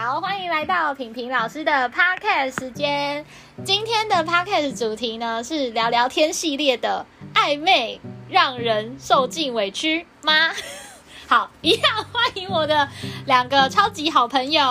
[0.00, 3.26] 好，欢迎来到品品老师的 podcast 时间。
[3.64, 10.52] 今天的 podcast 主题呢是聊聊天系列的暧昧，让人受尽委屈吗？
[11.26, 12.88] 好，一样欢迎我的
[13.26, 14.62] 两个超级好朋友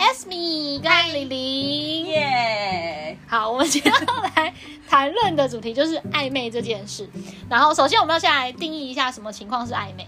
[0.00, 2.06] Esme 跟李玲。
[2.06, 3.16] 耶！
[3.28, 4.52] 好，我们今天要来
[4.88, 7.08] 谈论的主题就是暧昧这件事。
[7.48, 10.04] 然后，首先我们要先来定义一下什么情况是暧昧。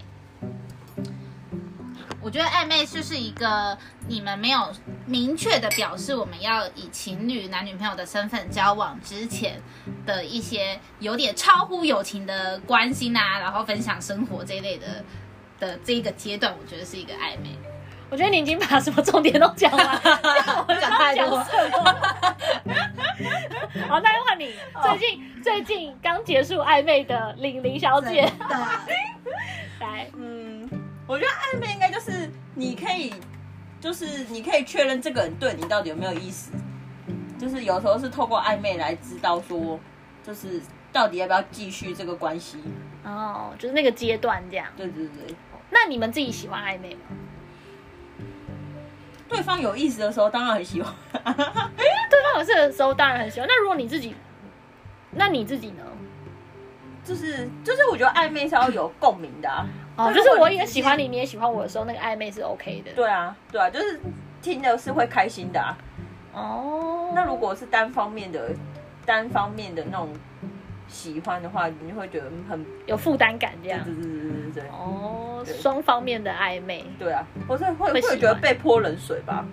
[2.29, 3.75] 我觉得暧昧就是一个
[4.07, 4.71] 你们没有
[5.07, 9.59] 明确的表示我们要以情侣、男女朋友的身份交往之前
[10.05, 15.03] 的一些有点超乎友情的关心啊，然后分享生活这一类的
[15.59, 17.49] 的这一个阶段，我觉得是一个暧昧。
[18.11, 19.87] 我觉得你已经把什么重点都讲完，
[20.67, 21.35] 我讲太多
[23.87, 24.53] 好，那换你。
[24.83, 28.31] 最近最近刚结束暧昧的玲玲小姐，
[29.81, 30.69] 来，嗯，
[31.09, 33.11] 我觉得暧昧应该就是你可以，
[33.81, 36.51] 就是你可以确认这个人对你到底有没有意思，
[37.39, 39.79] 就是有时候是透过暧昧来知道说，
[40.23, 40.61] 就是
[40.93, 42.59] 到底要不要继续这个关系。
[43.03, 44.67] 哦，就是那个阶段这样。
[44.77, 45.35] 对对对，
[45.71, 47.01] 那你们自己喜欢暧昧吗？
[49.27, 50.93] 对方有意思的时候当然很喜欢。
[51.11, 53.49] 对方有事的时候当然很喜欢。
[53.49, 54.13] 那如果你自己，
[55.09, 55.83] 那你自己呢？
[57.03, 59.65] 就是就是，我觉得暧昧是要有共鸣的啊。
[59.99, 62.91] 哦，就是我也喜欢你，你也喜欢我的时候，那个暧昧是 OK 的。
[62.93, 63.99] 对啊，对啊，就是
[64.41, 65.75] 听的是会开心的啊。
[66.33, 68.51] 哦，那如果是单方面的、
[69.05, 70.13] 单方面的那种
[70.87, 73.83] 喜欢的话，你就会觉得很有负担感这样。
[73.83, 74.63] 对对对对对对。
[74.69, 76.85] 哦，双方面的暧昧。
[76.97, 79.45] 对啊，或是会会觉得被泼冷水吧？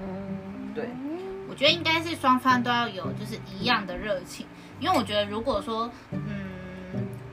[0.00, 0.88] 嗯，对，
[1.48, 4.46] 我觉得应该是双方都要有就是一样的热情，
[4.80, 6.20] 因为我觉得如果说嗯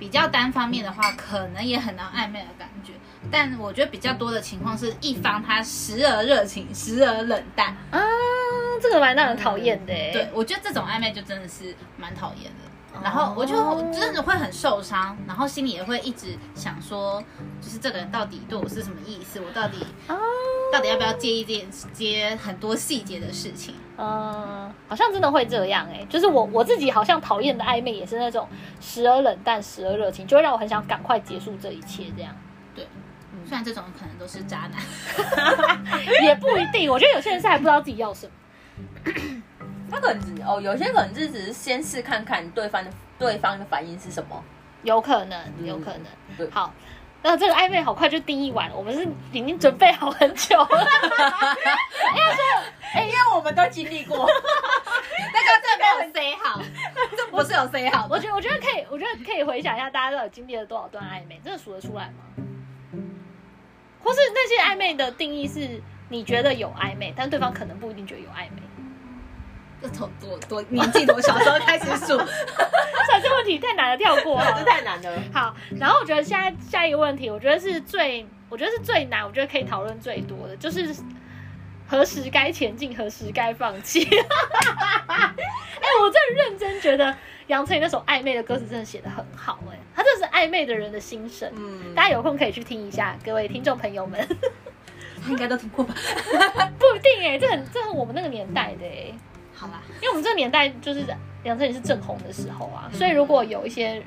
[0.02, 2.94] 比较单方面的话，可能也很难暧昧的感觉。
[3.30, 7.67] 但我觉得比较多的情况是一方他时而热情，时而冷淡。
[7.91, 8.02] 啊，
[8.81, 10.09] 这个蛮让人讨厌的哎。
[10.12, 12.70] 对，我觉得这种暧昧就真的是蛮讨厌的。
[12.94, 13.56] 哦然后我就
[13.91, 17.24] 真的会很受伤，然后心里也会一直想说，
[17.62, 19.40] 就是这个人到底对我是什么意思？
[19.40, 20.16] 我到底啊，
[20.72, 23.75] 到底要不要介意这件接很多细节的事情？
[23.97, 28.47] 嗯，好像真的会这样哎、就是我我自己好像讨厌的暧昧也是那种
[28.80, 32.35] 时而冷淡，时而热情，就会让我很想赶快结束这一切，这样
[32.75, 32.88] 对，
[33.46, 34.81] 虽然这种可能都是渣男，
[36.24, 36.91] 也不一定。
[36.91, 38.31] 我觉得有些人是还不知道自己要什么。
[39.91, 44.41] 他可能只哦，有些可能是只是先试看看对方的对方的反应是什么。
[44.84, 46.06] 有可能，有可能。
[46.38, 46.74] 对好，
[47.22, 50.68] 那这个暧昧好快就定义完了，我们是已经准备好很久了。
[52.94, 54.18] 哎，因为我们都经历过。
[55.34, 56.59] 那个真的没有 say 好，
[57.16, 58.16] 这不是有 say 好的。
[58.16, 62.24] 我觉得，我觉得可以，我觉得可以回想一下，大家都有经历了多少段暧昧，真的数得出来吗？
[64.03, 68.62] 或是那些暧昧的定义是你觉得有暧昧，但对方可能不一定觉得有暧昧。
[69.81, 72.18] 这从多多年纪多小时候开始数，
[73.22, 74.64] 这问题太难了，跳过 这哈。
[74.64, 75.24] 太难了。
[75.34, 80.96] 好，然后我觉得下下一个问题，我觉得是最，我觉得是最难，我觉得可以讨论最多的，就是
[81.88, 84.03] 何时该前进，何时该放弃。
[85.08, 87.13] 哎、我真的认真觉得
[87.48, 91.52] 杨丞琳那首《暧昧》的歌词真的写的很好、哎，他这是暧昧的人的心声。
[91.56, 94.25] 嗯，大家有空可以去听一下，各位听众朋友们，
[95.28, 95.94] 应该都听过吧？
[96.80, 99.13] 不一定哎、这很这很我们那个年代的哎、
[99.61, 101.05] 好啦，因为我们这个年代就是
[101.44, 104.01] 杨丞琳是正红的时候啊，所以如果有一些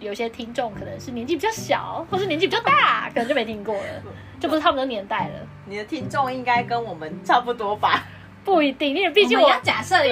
[0.00, 4.02] 有一些听众可能是年纪比较小，或是年纪比较大， 可能就没听过了，
[4.40, 5.46] 就不是他们的年代了。
[5.66, 8.02] 你的听众应该跟我们差不多吧？
[8.44, 10.08] 不一定，因为毕竟我我要假设毕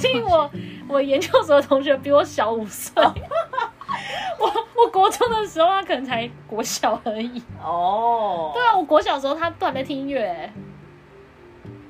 [0.00, 0.50] 竟我
[0.88, 3.00] 我研究所的同学比我小五岁，
[4.38, 7.40] 我我国中的时候他可能才国小而已。
[7.62, 10.52] 哦，对啊，我国小的时候他都还没听音乐、欸。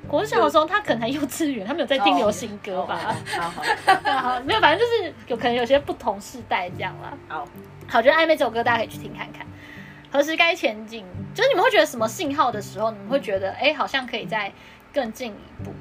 [0.09, 3.15] 国小的时候他可能还幼稚园，他没有在听流行歌吧？
[3.37, 3.51] 好
[4.21, 7.13] 好没有，反正就是有可能有些不同世代这样啦。
[7.29, 7.45] 好，
[7.87, 9.47] 好，我觉得暧昧这首歌大家可以去听看看。
[10.11, 11.05] 何时该前进？
[11.35, 14.51] 就是你们会觉得什么信号的时候，你们会觉得哎、好像可以再
[14.93, 15.75] 更进一步。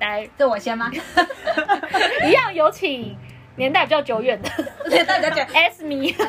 [0.00, 0.90] 来，这我先吗？
[2.26, 3.16] 一样有请
[3.56, 4.50] 年代比较久远的
[4.88, 6.14] 对，大家讲 S 米。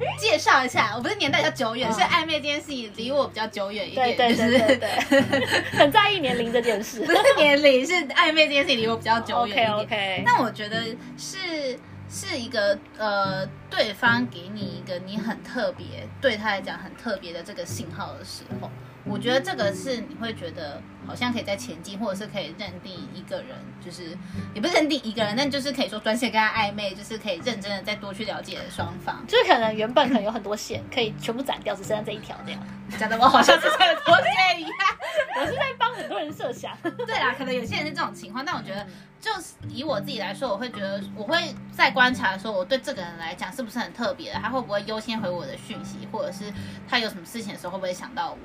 [0.18, 5.46] 介绍一下，我不是年代比较久远，嗯是暧昧这件事情离我比较久远一点，对对对对，
[5.78, 7.12] 很在意年龄这件事不。
[7.12, 9.82] 是年龄，是暧昧这件事情离我比较久远一 OK。
[9.84, 10.82] OK，那我觉得
[11.18, 11.78] 是
[12.08, 18.70] 是一个呃，对方给你一个你很特别，对他来讲很特别的这个信号的时候，
[19.04, 24.16] 我觉得这个是你会觉得好像可以在前进，或者是可以认定一个人，就是
[24.54, 29.24] 也不是认定一个人，但就是可以说专线跟他暧昧，就是可以认真的再多去了解双方。
[29.26, 32.60] 就是可能原本可能有很多线可以全部斩掉，只剩下这一条这样。
[32.98, 34.72] 讲的我好像是在多线一样。
[35.40, 36.76] 我是在帮很多人设想。
[37.06, 38.86] 对啦，可能有些人是这种情况，但我觉得，
[39.20, 46.52] 就是以我自己来说，我会觉得，我会在观察说，我对这个人来讲是不是很特别的，他会不会优先回我的讯息，或者是
[46.88, 48.38] 他有什么事情的时候会不会想到我。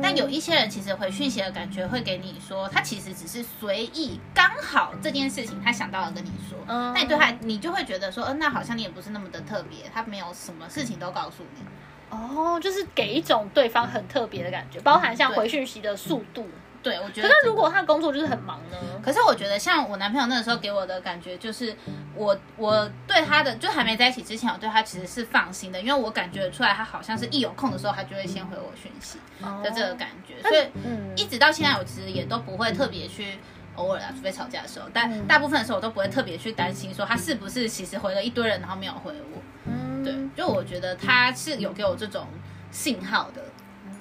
[0.00, 11.62] 但有一些人其实回讯息的感觉会给你说，他其实只是随意刚好这件事情他想到了跟你说，嗯那你对他你就会觉得说，嗯、那好像你也不是那么的特别，他没有什么事情都告诉你。
[12.10, 16.48] 哦，就是给一种对方很特别的感觉，包含像回讯息的速度。
[16.82, 18.76] 对，我觉得可是如果他工作就是很忙呢？
[19.02, 21.74] 可是我觉得，像我男朋友那个时候给我的感觉，就是
[22.14, 29.18] 我我对他的，就还没在一起之前，我对他其实是放心的，因为我感觉得出来，他好像是一有空的时候，他就会先回我讯息
[29.64, 33.38] 的这个感觉，所以嗯一直到现在，我其实也都不会特别去。
[33.76, 39.42] 偶尔啊，除非吵架的时候，但嗯大部分的时候我都不会特别去担心说他是不是其实回了一堆人，然后没有回我。
[39.66, 42.26] 嗯对，就我觉得他是有给我这种
[42.70, 43.42] 信号的。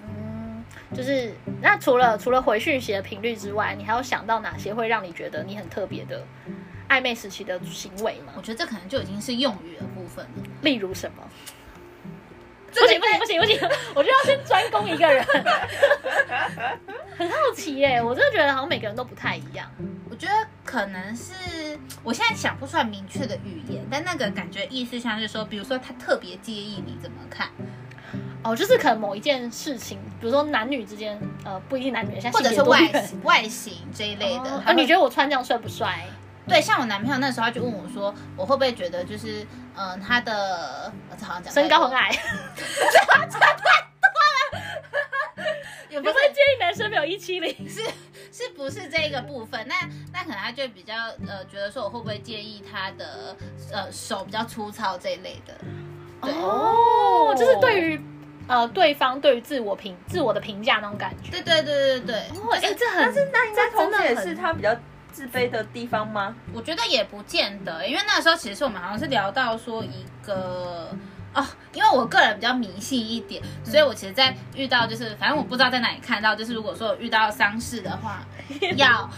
[0.07, 0.63] 嗯，
[0.93, 6.23] 就是那除了除了回讯息的频率之外，你还有想到哪些会让你觉得你很特别的
[6.89, 8.41] 暧昧时期的行为吗我？
[8.41, 10.43] 觉得这可能就已经是用语的部分了。
[10.61, 11.23] 例如什么？
[12.77, 15.25] 不行不行不行不行，我就要先专攻一个人。
[17.17, 19.65] 很好奇耶，我真的觉得好像每个人都不太一样。
[20.09, 20.33] 我觉得
[20.75, 21.31] 可能是
[22.03, 27.47] 我现在想不出来明确的语言，但那个感觉意思像是说，比如说他特别介意你怎么看，
[28.43, 34.51] 哦，就是可能某一件事情，比如说男女之间，呃，不一定男女，像或者是 外形外形这一类的。
[34.51, 36.05] 哦啊，你觉得我穿这样帅不帅？
[36.45, 36.59] 对？
[36.59, 40.91] 像我男朋友那时候他就问我说，我会不会觉得就是嗯、呃他的
[41.21, 42.19] 好像讲身高很矮， 矮，
[45.89, 47.49] 有不是你会介意男生没有一七零？
[47.69, 47.81] 是
[48.35, 49.65] 是不是这个部分？
[49.65, 49.75] 那
[50.11, 50.93] 那可能他就比较
[51.25, 53.33] 呃觉得说我会不会介意他的
[53.71, 55.53] 呃手比较粗糙这一类的。
[56.21, 58.01] 对哦，就是对于
[58.49, 61.31] 呃对方对于自我评自我的评价那种感觉。
[61.31, 64.75] 对对对对对，哦，哎、这很，但是那应该同时也这真的很是他比较
[65.13, 66.35] 自卑的地方吗？
[66.53, 70.89] 我觉得也不见得，因为那个时候其实是我们好像是聊到说一个
[71.35, 78.25] 哦，因为我个人比较迷信一点，所以我其实，在遇到就是反正我不知道在哪里看到，就是如果说有遇到丧事的话，
[78.77, 79.09] 要。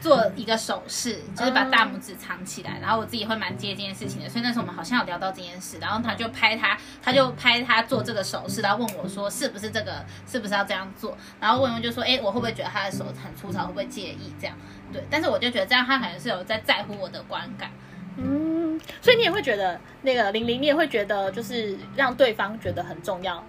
[0.00, 14.56] 做一个手势，就是把大拇指藏起来，然后我自己会蛮接这件事情的，所以那时候我们好像有聊到这件事，然后他就拍他，他就拍他做这个手势，然后问我说是不是这个，是不是要这样做，然后问问就说，哎，我会不会觉得他的手很粗糙，会不会介意这样？
[14.90, 17.70] 对，但是我就觉得这样他可能是有在在乎我的观感。
[18.16, 23.44] 嗯，所以你也会觉得那个玲玲，你也会觉得就是让对方觉得很重要。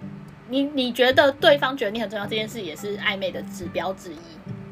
[0.48, 4.18] 你你觉得对方觉得你很重要这件事，也是暧昧的指标之一，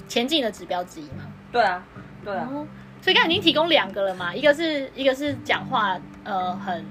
[0.06, 1.26] 前进的指标之一嘛？
[1.50, 1.82] 对啊，
[2.24, 2.66] 对啊，哦，
[3.00, 6.84] 所以刚才已经提供两个了嘛，一个是一个是讲话呃很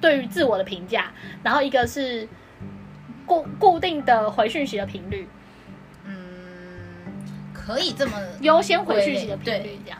[0.00, 1.12] 对于自我的评价，
[1.42, 2.26] 然后一个是
[3.26, 5.28] 固固定的回讯息的频率，
[6.06, 6.14] 嗯，
[7.52, 9.98] 可以这么优先回讯息的频率这样。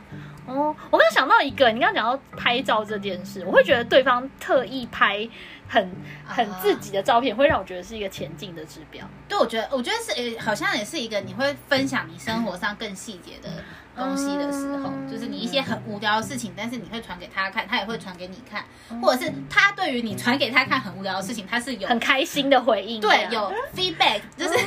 [0.51, 5.29] 哦，我刚想到一个，你刚刚讲到拍照这件事，我会觉得对方特意拍
[5.69, 5.91] 很
[6.27, 9.07] 很自己的照片，会让我觉得是一个前进的指标。
[9.29, 13.49] 对，我觉得，我觉得是，好像也是一个你会分享你生活上更细节的
[14.01, 18.65] 东西的时候，嗯就是你一些很无聊的事情，但是你会传给他看，他也会传给你看，
[19.01, 24.59] 或者是他对于你传给他看很无聊的事情，他是有很开心的回应，对有 feedback，就是、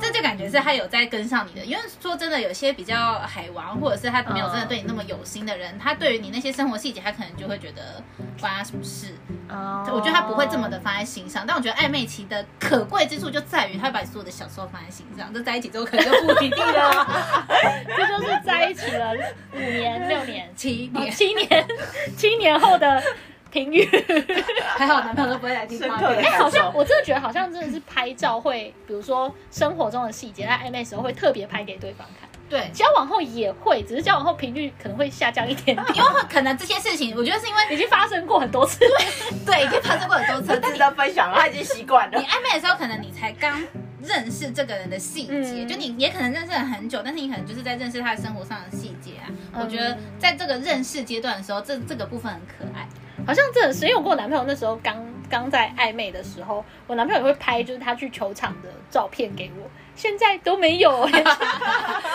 [0.00, 1.64] 这就感觉是他有在跟上你的。
[1.64, 8.02] 因为说真的，有些比较海王，或者是他没有真的对你那么有心的人，他对于你那些生活细节，他可能就会觉得
[8.40, 9.14] 关他什么事。
[9.50, 17.06] 哦我觉得他不会这么的放在心上，但我觉得暧昧期的可贵之处就在于他会把你所有的小时候放在心上，就在一起之后可能就不一定了。
[17.96, 19.12] 这就是在一起了
[19.52, 21.66] 五年、六年、哦七年，七年、
[22.16, 23.02] 七年后的
[23.50, 23.88] 频率。
[24.76, 26.72] 还好男朋友都不会来听深话哎、好像。
[26.74, 32.28] 我真的觉得好像真的是拍照会，比如说生活中的细节，在暧昧时候会特别拍给对方看。
[32.46, 38.80] 对，交往后也会，只是交往后频率可能会下降一点点，因为可能这些事情，我觉得是因为已经发生过很多次。
[39.46, 42.26] 对已经发生过很多次，但你值得分享了，他已经习惯了你。
[42.26, 43.60] 暧昧的时候，可能你才刚
[44.06, 49.26] 认识这个人的细节，嗯就你也可能认识了很久，但是你可能就是在认识他的生活上的细节啊。
[49.28, 52.86] 嗯我觉得在这个认识阶段的时候，这这个部分很可爱。
[53.26, 61.30] 好像真的是，因为我跟我男朋友那时候刚刚在暧昧的时候，我男朋友也会拍就是他去球场的照片给我，现在都没有， 连去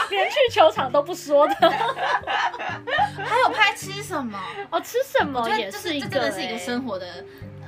[0.09, 1.55] 连去球场都不说的。
[1.55, 4.37] 还有拍吃什么？
[4.69, 7.07] 哦，吃什么也是一个、真的是一个欸生活的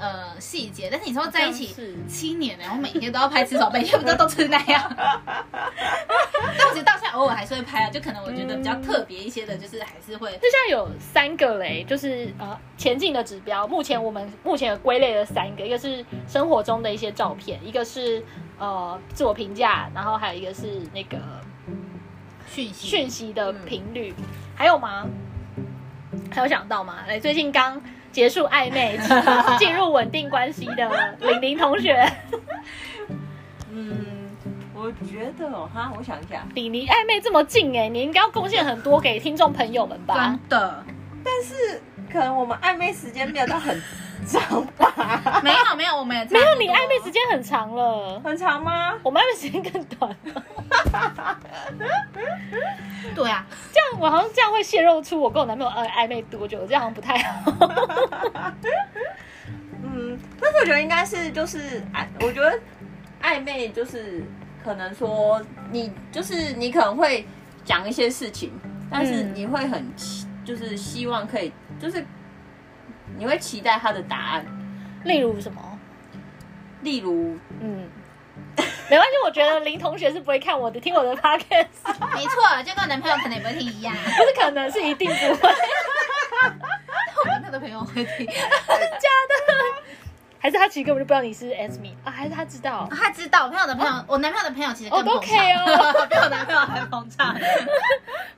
[0.01, 0.89] 呃细节。
[0.91, 4.83] 但是你说在一起是七年了，然后每天都要拍吃什么，每天不都都吃那样。
[4.97, 13.67] 但我觉得到现在偶尔还是会拍啊，就可能我觉得比较特别一些的，就是还是会就像有三个嘞，就是呃前进的指标。
[13.67, 18.23] 目前我们目前有归类了三个，一个是生活中的一些照片，一个是
[18.57, 21.17] 呃自我评价，然后还有一个是那个
[22.47, 24.13] 讯息讯息的频率。
[24.55, 25.07] 还有吗？
[26.29, 26.97] 还有想到吗？
[27.07, 28.99] 哎，最近刚结束暧昧，
[29.57, 31.95] 进入稳定关系的玲玲同学，
[33.71, 34.29] 嗯，
[34.73, 40.37] 我觉得哦，哈，我想一下，离你暧昧这么近哎，你应该要贡献很多给听众朋友们吧。
[40.49, 40.49] 真？
[40.49, 40.83] 的。
[41.23, 43.81] 但是可能我们暧昧时间没有到很
[44.25, 48.93] 长吧， 没有没有，我们也没有，你暧昧时间很长了，很长吗？
[49.03, 50.43] 我们暧昧时间更短了。
[53.15, 57.51] 对啊，这样我好像这样会泄露出我跟我男朋友暧暧昧多久，这样好像不太好。
[59.83, 62.57] 嗯，但是我觉得应该是就是暧，我觉得
[63.21, 64.23] 暧昧就是
[64.63, 65.41] 可能说
[65.71, 67.25] 你就是你可能会
[67.65, 68.51] 讲一些事情，
[68.89, 71.51] 但是嗯你会很期就是希望可以
[71.81, 72.05] 就是
[73.17, 74.45] 你会期待他的答案，
[75.03, 75.79] 例如什么？
[76.81, 77.89] 例如嗯，
[78.89, 81.67] 没关系，我觉得林同学是不会看我的，听我的 podcast，
[82.13, 85.49] 没错，就跟我男朋友可能也不会听一样，不是可能是一定不会，
[87.23, 88.27] 我男朋友的朋友会听。
[90.41, 92.87] 还是他其实根本就不知道你是 S m 啊，还是他知道？
[92.91, 97.35] 他知道我朋友的朋友，我男朋友的朋友其实更哦都捧场 OK 哦比我男朋友还捧场。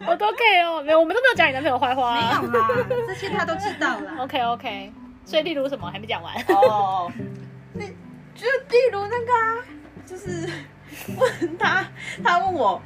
[0.05, 2.41] 我 都 OK 哦，没有，我们都没有讲你男朋友坏话、啊。
[2.41, 2.67] 没有啦，
[3.07, 4.15] 这些他都知道啦。
[4.19, 4.91] OK OK，
[5.23, 6.35] 所以例如什么还没讲完？
[6.49, 7.09] 哦，
[7.73, 7.85] 那
[8.35, 9.63] 就例如那个啊，
[10.05, 10.49] 就是
[11.17, 11.85] 问他，
[12.21, 12.81] 他问我，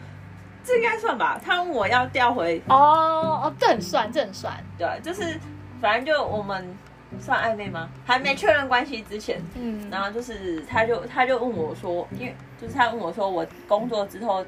[0.64, 1.42] 这应该算吧？
[1.44, 4.54] 他问我要调回，哦哦，这很算，这很算。
[4.78, 5.40] 对，就是
[5.82, 6.64] 反正就我们
[7.20, 7.90] 算暧昧吗？
[8.06, 14.46] 还没确认关系之前，嗯，然后就是他就他就问我说，因为就是他问我说，我工作之后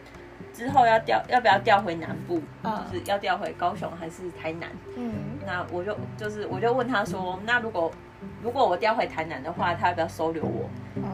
[0.54, 4.70] 之后要调要不要调回南部，嗯就是要调回高雄还是台南？
[4.96, 5.14] 嗯，
[5.46, 7.92] 那我就就是我就问他说，那如果
[8.44, 10.70] 如果我调回台南的话，他要不要收留我？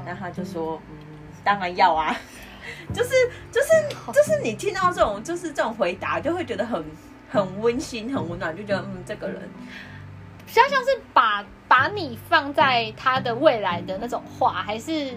[0.05, 0.97] 那嗯他就说，嗯，
[1.43, 2.15] 当然要啊。
[2.91, 3.11] 就是
[3.51, 3.67] 就是
[4.11, 6.83] 就是你听到这种就是这种回答，就会觉得很
[7.29, 9.39] 很温馨、很温暖，就觉得嗯，这个人
[10.55, 15.13] 比较像是把把你放在他的未来的那种话，还是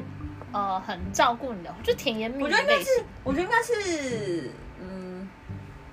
[0.51, 5.29] 呃很照顾你的，就甜言蜜语我觉得应该是，我觉得应该是，嗯，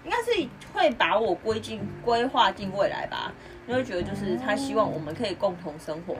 [0.04, 3.32] 应该是会把我归进规划进未来吧。
[3.68, 6.16] 你会觉得就是他希望我们可以共同生活，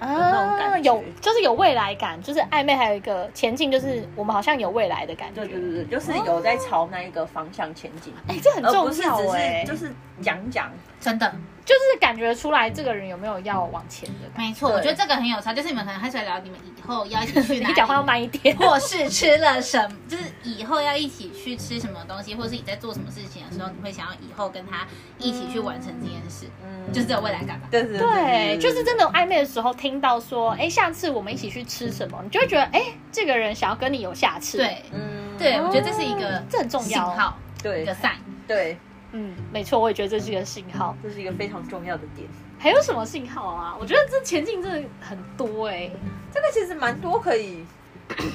[0.00, 5.44] 那种感觉有就是有未来感，就是暧昧还有一个前进，就是我们好像有未来的感觉。
[5.44, 11.30] 对对对对，就是有在朝那一个方向前进，哎、这很重是只要哎、是就是讲讲，真的，
[11.64, 17.60] 就是感觉出来这个人有没有要往前的没错，我觉得这个很有差，就是你们可能开始聊你们以后要一起去。
[17.60, 18.56] 哪里， 你讲话要慢一点。
[18.56, 20.24] 或是吃了什么，就是
[20.54, 24.86] 以后要一起去吃什么东西，或者是你在做什么事情的时候，你会想要以后跟他
[25.18, 27.68] 一起去完成这件事，嗯，就是这有未来感吧。
[27.70, 34.58] 对对对，就是真的有暧昧的时候，听到说，哎，下次我们一起去吃什么，你就会觉得，哎，这个人想要跟你有下次。
[34.58, 38.16] 对，嗯，对，我觉得这是一个这很重要信号，对一对个 sign。
[38.46, 38.78] 对，
[39.12, 40.96] 嗯，没错，我也觉得这是一个信号。
[41.02, 42.28] 这是一个非常重要的点。
[42.60, 43.76] 还有什么信号啊？
[43.78, 45.88] 我觉得这前进真的很多哎、
[46.32, 47.64] 这个其实蛮多可以，
[48.08, 48.30] 就是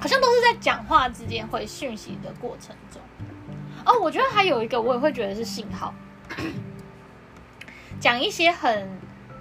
[0.00, 3.00] 好像都是在讲话之间会讯息的过程中。
[3.84, 5.94] 哦，我觉得还有一个我也会觉得是信号，
[8.00, 8.88] 讲一些很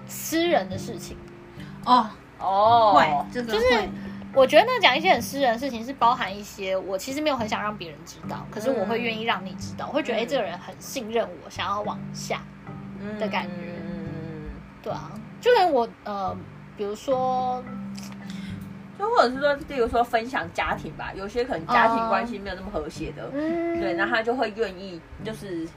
[0.08, 1.18] 私人的事情。
[1.86, 2.10] 哦，
[2.40, 2.94] 哦。
[2.96, 3.66] 会，这个就是
[4.34, 10.26] 我觉得那讲一些很私人的事情，是包含一些我其实没有很想让别人知道，可是我会愿意让你知道，我会觉得哎、嗯。
[10.26, 12.42] 诶这个人很信任我，想要往下，
[13.20, 13.52] 的感觉。
[13.84, 14.50] 嗯，
[14.84, 16.36] 对啊，就连我呃，
[16.78, 17.64] 比如说
[18.98, 25.68] 就或者是说，例如说分享家庭吧，有些可能家庭关系没有那么和谐的，嗯，对，那他就会愿意，就是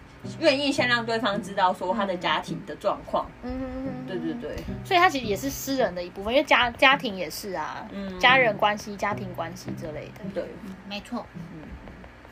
[0.41, 3.27] 愿意先让对方知道说他的家庭的状况。
[3.43, 8.19] 嗯，对对对，所以他其实也是私人的一部分，因为家家庭也是啊，嗯。
[8.19, 10.25] 家人关系、家庭关系之类的。
[10.35, 10.45] 对，
[10.89, 11.25] 没错。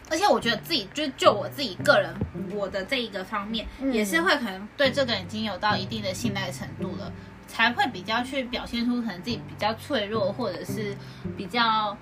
[0.09, 2.15] 而且我觉得自己就就我自己个人，
[2.55, 3.93] 我的这一个方面，嗯。
[3.93, 7.11] 也是会可能对这个人已经有到一定的信赖程度了，
[7.47, 10.97] 才会比较去表现出可能自己比较脆弱，或者是
[11.37, 11.97] 比较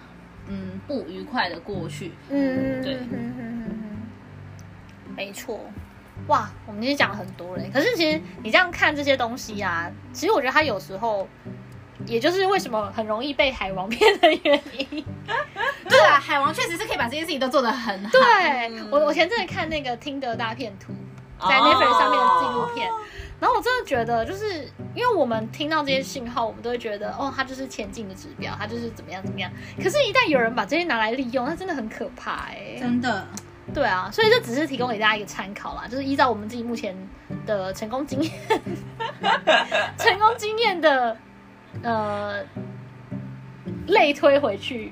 [0.46, 2.12] 嗯不愉快的过去。
[2.28, 4.02] 嗯，对嗯嗯嗯嗯
[5.16, 5.60] 没错。
[6.28, 11.28] 哇，我们今天讲了很多嘞，可是其实你这样看这些东西啊，其实我觉得它有时候
[12.06, 15.04] 也就是为什么很容易被海王骗的原因。
[15.88, 18.10] 对啊，海王确实是可以把这件事情都做得很好。
[18.10, 18.22] 对
[18.68, 20.92] 嗯我，我前阵子看那个听的大片图，
[21.40, 22.90] 在哦 Netflix 上面的纪录片，
[23.44, 29.52] 然后我真的觉得，就是因为我们听到这些信号，我们都会觉得，哦，它就是前进的指标，它就是怎么样怎么样。
[29.76, 33.28] 可是，一旦有人把这些拿来利用，那真的很可怕哎、真的，
[33.74, 36.96] 对啊，所以这只是提供给大家一个参考啦，就是依照我们自己目前
[37.44, 38.32] 的成功经验，
[39.98, 41.14] 成功经验的
[41.82, 42.42] 呃
[43.88, 44.90] 类推回去。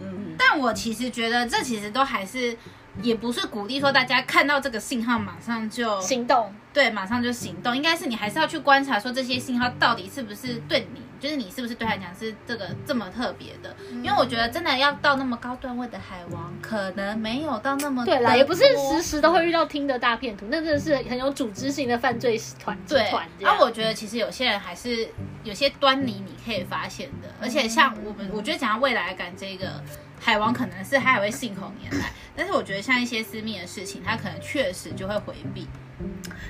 [0.00, 2.56] 嗯，但我其实觉得这其实都还是。
[3.02, 7.76] 也不是鼓励说大家看到这个信号马上就行动，对，马上就行动。
[7.76, 13.74] 应该是你还是要去观察说这些信号到底是不是对你，就是你是不是对他讲是这个这么特别的。
[14.02, 23.26] 因为我觉得真的要到那么高段位的海王，可能没有到那么对啦，也不是时时都会遇到听的大片图，那真的是很有组织性的犯罪团集对团，
[23.58, 25.08] 我觉得其实有些人还是
[25.44, 29.82] 有些端倪你可以发现的，而且像我们，我觉得讲到未来感这个
[30.20, 35.66] 海王可能是他还会信口拈来，但是我觉得像一些私密的事情，他可能确实就会回避。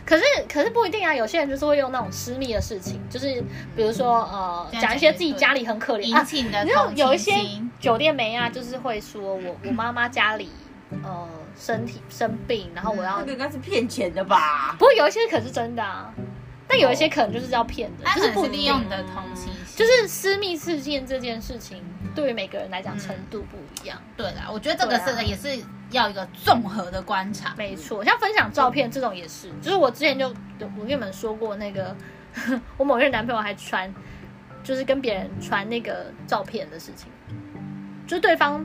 [0.05, 0.23] 可是
[0.53, 3.43] 可是不一定啊，有些人就是会用那种私密的事情，就是
[3.75, 7.33] 比如说呃讲一些自己家里很可怜引啊，起你的你知道同有一些。
[7.81, 10.51] 酒店没啊，就是会说我我妈妈家里
[11.03, 11.27] 呃
[11.59, 14.77] 身体生病，然后我要那个应该是骗钱的吧？
[14.79, 16.13] 不过有一些可是真的啊，
[16.69, 21.83] 但有一些可能就是要骗的，他可能就是不一定是利用你的同情心，就是私密事件这件事情，
[22.15, 23.99] 对于每个人来讲程度不一样。
[24.15, 24.47] 对啦。
[24.53, 27.55] 我觉得这个是也是要一个综合的观察。
[27.57, 31.97] 没错，像分享照片这种也是，就是我之前就我跟你们说过，那个
[32.77, 33.91] 我某任男朋友还传，
[34.63, 37.11] 就是跟别人传那个照片的事情，
[38.07, 38.63] 就是对方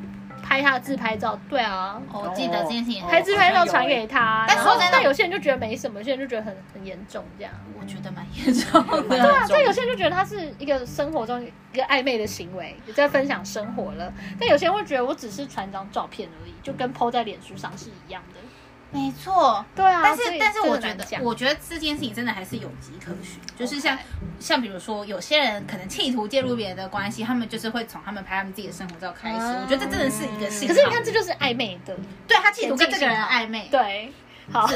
[0.55, 7.51] 拍他的自拍照，对啊，我记得这件事情，哦拍自拍照传给他，但是说真的但有些人就觉得没什么，有些人就觉得很很严重这样。
[7.79, 9.01] 我觉得蛮严重的。
[9.03, 14.11] 对对啊，但有些人就觉得他是一个生活中一个暧昧的行为，也在分享生活了。
[14.39, 18.39] 但有些人会觉得我只是传张照片而已，就跟 PO 在脸书上是一样的。
[18.95, 23.97] 没错，对啊，但是但是我觉得，我觉得这件事情真的还是有迹可循，就是像
[24.39, 29.37] 像比如说，有些人可能企图介入别人的关系，他们就是会从他们拍他们自己的生活照开始。
[29.37, 30.73] 啊我觉得这真的是一个信号。
[30.73, 31.95] 可是你看，这就是暧昧的，
[32.27, 34.11] 对他企图跟这个人暧昧，对。
[34.51, 34.69] 好，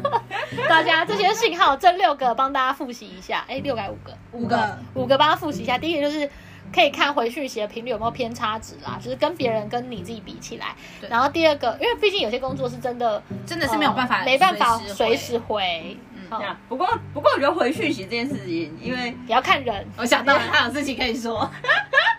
[0.70, 3.44] 大家这些信号，这六个帮大家复习一下。
[3.46, 4.16] 哎，六个还是五个？
[4.32, 5.76] 五个五个帮他复习一下。
[5.76, 6.30] 第一个就是
[6.72, 10.74] 可以看回讯息的频率有没有偏差值啦，就是跟别人跟你自己比起来。
[11.08, 19.86] 然后第二个，因为毕竟有些工作是真的真的是没有办法、呃没办法随随时时回，嗯好这样不过不过我觉得回讯息这件事情，因为也要看人。
[19.98, 21.48] 我想到了，他有事情可以说。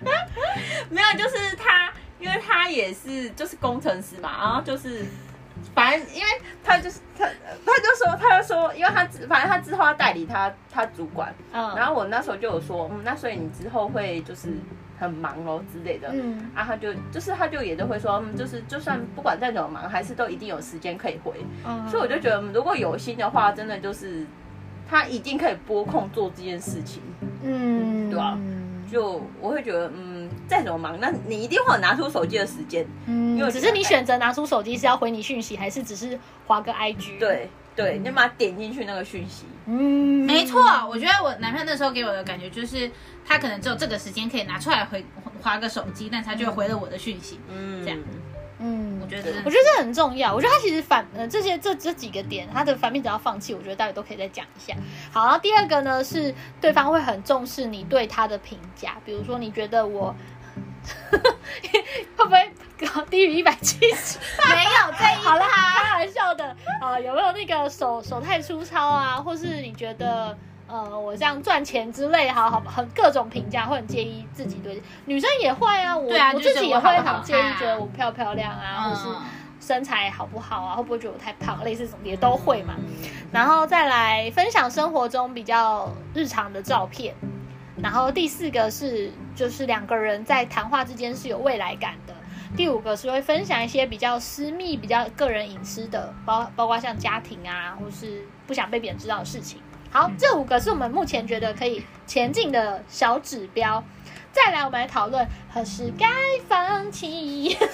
[0.89, 5.06] 没有就是他，因为他也是就是工程师嘛，然后就是。
[5.76, 6.28] 反正，因为
[6.63, 14.49] 他就是他，他就说，他就说，因为他反正他之后要代理他他主管，嗯，然后我那时候就有说，嗯，那所以你之后会就是
[14.99, 16.49] 很忙哦之类的，嗯。
[16.54, 21.34] 啊，他就就是他就也都会说，嗯，就是就算不管再怎么忙，还是都一定有时间可以回，
[21.65, 24.26] 嗯，所以我就觉得，嗯如果有心的话，真的就是
[24.89, 27.02] 他一定可以拨空做这件事情。
[27.43, 28.38] 嗯，对啊。
[28.91, 30.12] 就我会觉得，嗯，
[30.47, 32.86] 再怎么忙，那你一定会有拿出手机的时间。
[33.08, 39.45] 因为嗯，只是你选择拿出手机是要回你讯息，还是只是划个 IG？，对对，你就把它点进去那个讯息。
[39.65, 42.91] 嗯，没错，我觉得我男朋友那时候给我的感觉就是，
[43.25, 45.03] 他可能只有这个时间可以拿出来回
[45.41, 47.39] 划个手机，但他就回了我的讯息。
[47.49, 47.99] 嗯，这样
[48.65, 50.34] 嗯，我觉得我觉得这很重要。
[50.34, 54.73] 我觉得他其实反呃这些这这几个点，他的反面只要放弃，我觉得大家都可以再讲一下。
[55.12, 60.15] 好，然后第二个呢是对方会很重视你对他的评价，比如说你觉得我
[62.17, 62.52] 会不会
[62.88, 64.19] 高低于一百七十？
[64.50, 66.56] 没有这一好了，开玩笑的。
[66.82, 70.38] 啊，有没有那个手手太粗糙啊，或是你觉得？
[70.65, 79.22] 呃，我这样赚钱之类，好好很各种评价，会很介意自己对女生也会啊，我啊我自己也会很介意觉得我漂不漂亮啊，或是嗯，
[79.60, 82.74] 身材好不好啊，会不会觉得我太胖，类似这种也都会嘛。
[82.80, 82.86] 嗯
[83.32, 87.13] 然后再来分享生活中比较日常的照片，
[87.81, 92.13] 然后第四个是就是两个人在谈话之间是有未来感的。
[92.55, 99.59] 第五个是会分享一些比较私密、比较个人隐私的，包包括像家庭啊，或是不想被别人知道的事情。
[99.89, 103.83] 好，这五个是我们目前觉得可以前进的小指标。
[104.31, 106.07] 再来，我们来讨论何时该
[106.47, 107.57] 放弃。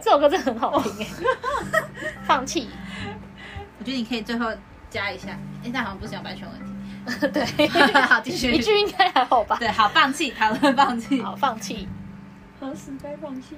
[0.00, 1.06] 这首歌真的很好听哎、
[2.24, 2.68] 放弃，
[3.78, 4.50] 我觉得你可以最后
[4.90, 5.30] 加一下，
[5.64, 6.66] 哎，但好像不是有版权问题。
[7.32, 7.68] 对，
[8.02, 8.52] 好，继续。
[8.52, 9.56] 一句应该还好吧？
[9.58, 11.22] 对，好，放弃，讨论放弃。
[11.22, 11.88] 好，放弃。
[12.60, 13.56] 何时该放弃？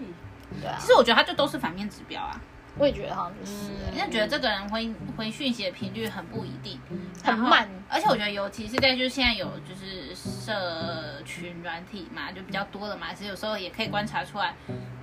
[0.60, 2.40] 对啊其，实我觉得它就都是反面指标啊。
[2.78, 6.80] 我也觉得好像就是、人家觉得这个人回回讯息的频率很不一定，
[7.22, 14.54] 很慢而且我觉得，尤其是在就是现在有就是社群软体嘛，就比较多了嘛，其实有时候也可以观察出来。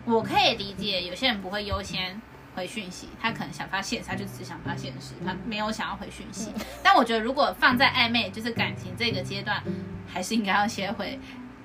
[0.06, 2.20] 我可以理解有些人不会优先
[2.60, 6.52] 回讯息，他可能想发现实，他就只想发现实，他没有想要回讯息。
[6.84, 9.64] 但我觉得如果放在暧昧就是感情这个阶段，
[10.06, 11.18] 还是应该要先回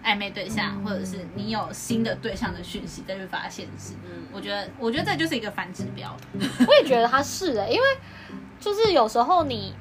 [0.04, 3.94] 暧昧对象，或者是你有新的对象的讯息再去发现实。
[4.04, 6.16] 嗯我觉得，我觉得这就是一个反指标。
[6.38, 7.84] 我也觉得他是的、因为
[8.60, 9.74] 就是有时候你，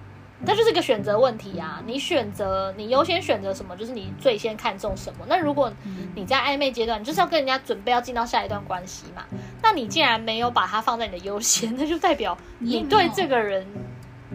[0.46, 1.82] 那就是个选择问题啊。
[1.86, 5.26] 你选择你优先选择什么，就是你最先看重什么。
[5.28, 5.72] 那如果
[6.16, 9.24] 你在暧昧阶段，你就是要跟人家准备要进到下一段关系嘛，
[9.62, 13.66] 那你既然没有把它放在你的优先，那就代表你对这个人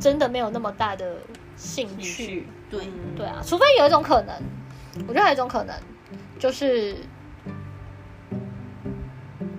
[0.00, 1.16] 真的没有那么大的
[1.56, 2.46] 兴兴趣趣。
[2.70, 4.34] 对，嗯对啊，除非有一种可能，
[5.06, 5.74] 我觉得还有一种可能
[6.38, 6.96] 就是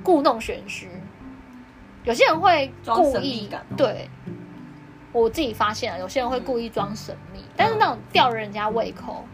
[0.03, 0.89] 故弄玄虚，
[2.05, 4.09] 有些人会故意对。
[5.12, 9.26] 我自己发现了，有些人会故意装神秘，但是那种吊人家胃口，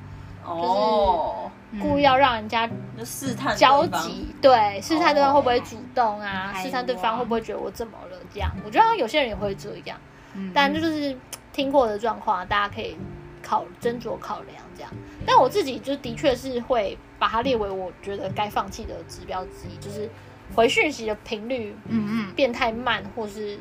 [0.46, 8.50] 就是，故意要让人家就试探对交方，集，对，试探对方哦会不会主动啊，害试探对方会不会觉得我怎么了这样。
[8.66, 10.00] 我觉得有些人也会这样，
[10.34, 10.52] 嗯。
[10.54, 11.16] 但就是
[11.52, 12.96] 听过的状况，大家可以
[13.44, 14.92] 考斟酌考量这样。
[15.26, 20.10] 但我自己就的确是会把它列为我觉得该放弃的指标之一，就是
[20.56, 23.58] 回讯息的频率嗯嗯，变太慢，或是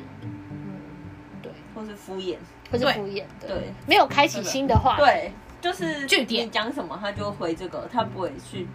[1.75, 2.37] 或是敷衍，
[2.71, 6.49] 或是敷衍的，对，没有开启新的话题，对，就是据点。
[6.49, 8.67] 讲什么他就回这个，他不会去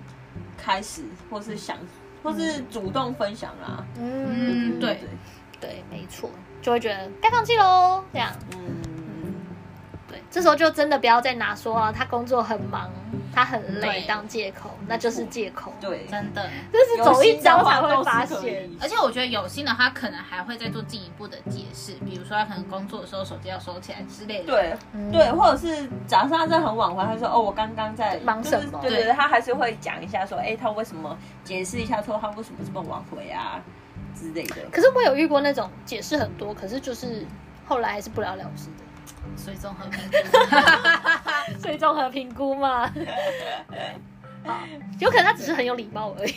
[0.57, 1.77] 开始或是想
[2.23, 3.85] 或是主动分享啦。
[3.99, 5.01] 嗯，嗯对
[5.59, 8.31] 对，没错，就会觉得该放弃喽，这样。
[8.53, 8.90] 嗯，对，
[10.31, 12.89] 这时候就真的不要再拿说啊，他工作很忙，
[13.35, 16.49] 他很累当借口，那就是借口。，对，真的。
[16.73, 18.71] 就是走一遭才会发现。
[18.81, 33.61] 而且我觉得有心的话，可能还会再做进一步的解释，比如说他可能工作的时候手机要收起来之类的。，对嗯对，或者是早上在很晚回，他说哦，我刚刚在忙什么就是对对对对，他还是会讲一下说，哎，他为什么解释一下说他为什么这么晚回啊
[34.15, 34.57] 之类的。
[34.71, 37.27] 可是我有遇过那种解释很多，可是就是
[37.67, 38.85] 后来还是不了了之的。
[39.37, 41.59] 所以综合评估。
[41.59, 42.87] 所以综合评估嘛，
[44.45, 44.61] 好
[44.99, 46.35] 有可能他只是很有礼貌而已。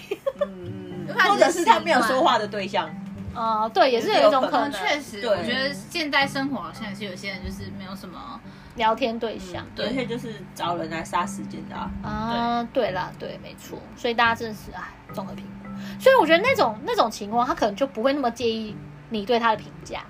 [1.28, 2.89] 或者是他没有说话的对象。
[3.36, 8.39] 啊、对，也是有一种可嗯，能，确实，我觉得现代生活好像也是有些人就是没有什么，
[8.76, 9.65] 聊天对象。
[9.76, 11.89] 对，而且就是找人来杀时间的啊。
[12.04, 15.67] 啊，对啦，对，没错，所以大家真的是哎，综合评估。
[15.99, 18.76] 所以我觉得那种那种情况，他可能就不会那么介意
[19.10, 20.04] 你对他的评价，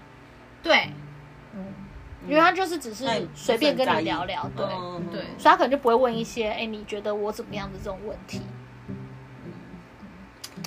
[0.62, 0.90] 对
[1.54, 1.64] 嗯，
[2.28, 3.06] 因为他就是只是
[3.36, 5.06] 随便跟你聊聊，对，嗯。
[5.12, 5.22] 对。
[5.38, 8.42] 所以他可能就不会问一些，哎，你觉得我怎么样的这种问题。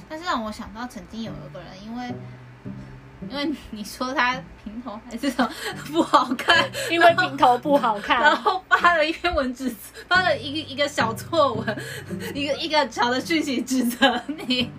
[0.08, 2.14] 但是让我想到曾经有一个人，因为
[3.28, 5.50] 因为你说他平头还是什么
[5.86, 8.20] 不好看， 因为平头不好看。
[8.20, 9.74] 然，后发了一篇文指
[10.06, 11.78] 发了一个一个小作文，
[12.34, 14.70] 一个一个小的讯息指责你。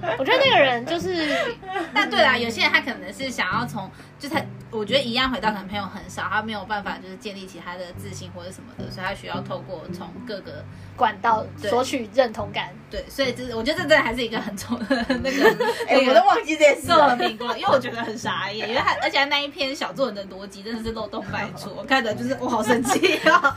[0.18, 1.28] 我觉得那个人就是
[1.94, 10.64] 但对啦，有些人他可能是想要从，就是他，我觉得一样回到可能朋友很少，他没有办法就是建立起他的自信或者什么的，所以他需要透过从各个
[10.96, 12.70] 管道索取认同感。
[12.90, 15.56] 对，所以这是我觉得这真的还是一个很重的那个
[15.88, 17.16] 哎，我都忘记这件事了。
[17.56, 23.54] 因为我觉得很傻眼，因为他而且他那一篇小作文的逻辑真的是漏洞百出，我看着就是我好生气啊！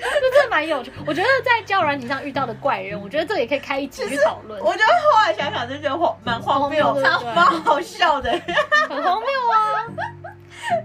[0.00, 0.92] 这真的蛮有趣。
[1.06, 6.94] 我觉得在交友软体上遇到的怪人，我觉得这也可以开一集去讨论，我觉得后来想想就觉得荒蛮荒谬，
[7.34, 8.30] 蛮好笑的。
[8.88, 9.86] 很荒谬啊。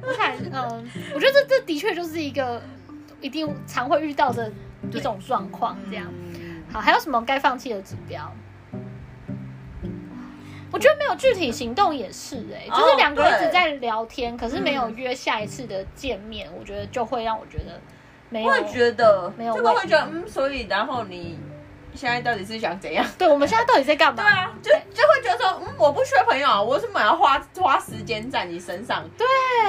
[0.04, 2.62] 我看，嗯，我觉得这这的确就是一个
[3.20, 4.52] 一定常会遇到的
[4.92, 6.06] 一种状况，这样。
[6.72, 8.32] 好，还有什么该放弃的指标？
[10.72, 17.78] 我觉得没有具体行动也是哎、哦就是两个人对只在聊天，可是没有约下一次的见面，我觉得就会让我觉得
[18.32, 21.38] 没有会觉得没有这个会觉得嗯，所以然后你
[21.94, 23.06] 现在到底是想怎样？
[23.18, 24.24] 对，我们现在到底在干嘛？
[24.24, 29.04] 对啊，就就会觉得说，嗯，我不缺朋友啊，我为什么要花花时间在你身上？
[29.18, 29.28] 对，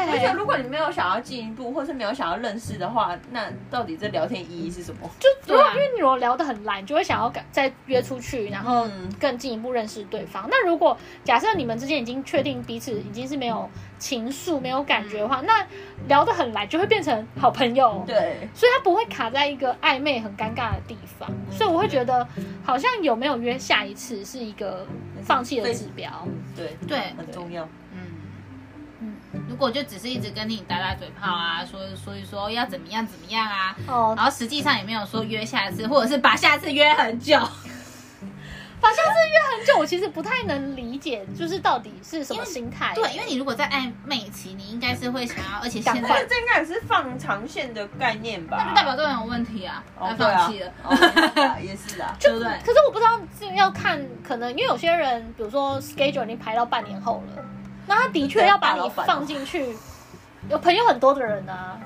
[0.09, 5.11] 而且如果你没有想要进一步，或是没有想要认识的话，那到底这聊天意义是什么？
[5.19, 10.47] 就如果、对啊因为你如果聊得很烂，你就会想要赶再约出去，然后嗯更进一步认识对方。
[10.49, 13.69] 那如果假设你们之间已经确定彼此已经是没有
[14.03, 15.65] 情愫、没有感觉的话，那
[16.09, 18.03] 聊得很来就会变成好朋友。
[18.05, 22.27] 对，所以他不会卡在一个暧昧很尴尬的地方，所以我会觉得
[22.65, 24.85] 好像有没有约下一次是一个
[25.23, 26.11] 放弃的指标。
[26.27, 27.63] 嗯，对，对，很重要。
[27.93, 28.01] 嗯。
[28.99, 29.17] 嗯。
[29.49, 34.15] 如果就只是一直跟你打打嘴炮啊，说所以说要怎么样怎么样啊，哦。
[34.17, 37.39] 然后实际上也没有说约下次，或者是把下次约很久，
[38.83, 42.93] 把相是约很久，我其实不太能理解，就是到底是什么心态。
[42.97, 48.57] 对，因为你如果在暧昧期，你应该是会想要，而且现在这应该也是放长线的概念吧？
[48.59, 52.17] 那就代表这个人有问题啊，他放弃了，哦也是啊，也是啊。
[52.21, 52.49] 对不对？
[52.67, 57.45] 可是我不知道这要看，可能因为有些人，比如说 schedule 已经排到半年后了，
[57.87, 59.77] 那他的确要把你放进去。
[60.51, 61.79] 有朋友很多的人啊，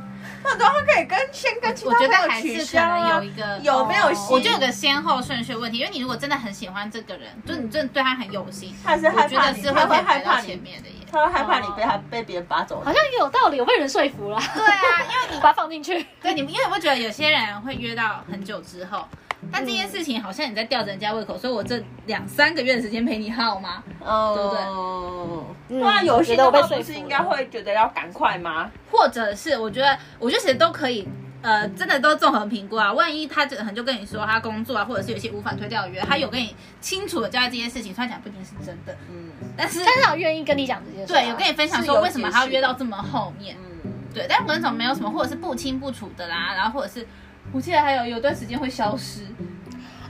[0.46, 10.94] 那都可以跟先跟其他我觉得朋友取还是可能有一个有没有我就有个先后顺序问题，因为你如果真的很喜欢这个人，就你真的对他很有心，他是害怕你，得是会他会害排到怕，前面的耶。
[11.10, 12.92] 他会害怕你被他被别人拔走好。
[12.92, 14.38] 像也有道理，我被人说服了。
[14.54, 19.06] 对啊，因为你 把它放进去，对你们，因为我会觉得有些人会约到很久之后，
[19.52, 23.82] 但这嗯件事情好像你在吊着人家胃口，所以我这两三个月的时间陪你耗吗？
[24.00, 28.70] 哦，嗯对啊，有些我觉得我被的话不是应该会觉得要赶快吗？
[28.90, 31.08] 或者是我觉得，我觉得其实都可以。
[31.42, 32.92] 呃，真的都综合评估啊。
[32.92, 41.20] 万一他可能就跟你说他工作啊，或者是有些无法推掉的约，他有跟你清楚的交代这件事情，虽然讲不一定是真的，嗯但是但是他愿意跟你讲这件事啊。
[41.20, 43.56] 对，有跟你分享说为什么他要约到这么后面。
[43.84, 47.06] 嗯，对，但有那种没有什么，或者是不清不楚的啦，然后或者是
[47.52, 49.20] 我记得还有有段时间会消失，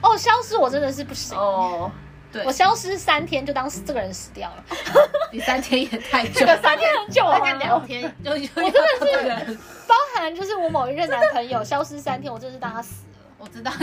[0.03, 1.37] 哦，消失我真的是不行。
[1.38, 1.90] 哦，
[2.33, 4.64] 对我，消失三天就当这个人死掉了，
[5.33, 7.44] 你三天也太久了，三天很久啊大。
[7.44, 9.55] 概两天就就我真的是，
[9.87, 13.03] 包含就是我某一任男朋友消失三天，我真是当他死了。
[13.38, 13.70] 我知道，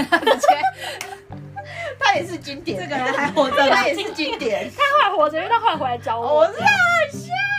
[1.99, 4.69] 他也是经典，这个人还活着他也是经典。
[4.75, 6.39] 他后来活着，因为他后来回来找我。
[6.39, 7.52] 我知道很像啊，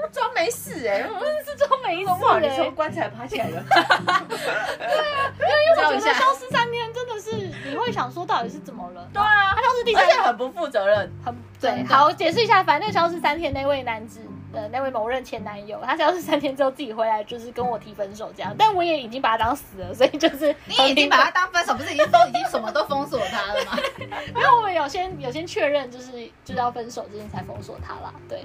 [0.12, 2.56] 装没事哎， 真的是装没事哇，你欸。
[2.56, 7.32] 从棺材爬起来了，对啊因为我觉得消失三天真的是，
[7.68, 9.08] 你会想说到底是怎么了？
[9.12, 9.54] 对啊。
[9.54, 11.10] 他，消失第而三天且很不负责任。
[11.24, 14.20] 很对，好解释一下，反正消失三天那位男子
[14.52, 23.76] 的那位某任前男友，他消失三天之后自己回来，就是跟我提分手这样，但我也已经把他当死了，所以就是你已经把他当分手，不是已经都已经什么都封锁他了吗？
[24.28, 26.12] 因为我们有先有先确认，就是
[26.44, 28.44] 就是要分手之前才封锁他啦，对。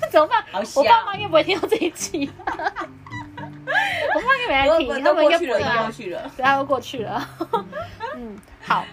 [0.10, 0.44] 怎么办？
[0.74, 6.30] 我爸妈应该不会听到这一期， 我爸妈应该没来听，他都们应该不会啊过去了。
[6.36, 7.28] 对，他都过去了。
[8.16, 8.84] 嗯，好。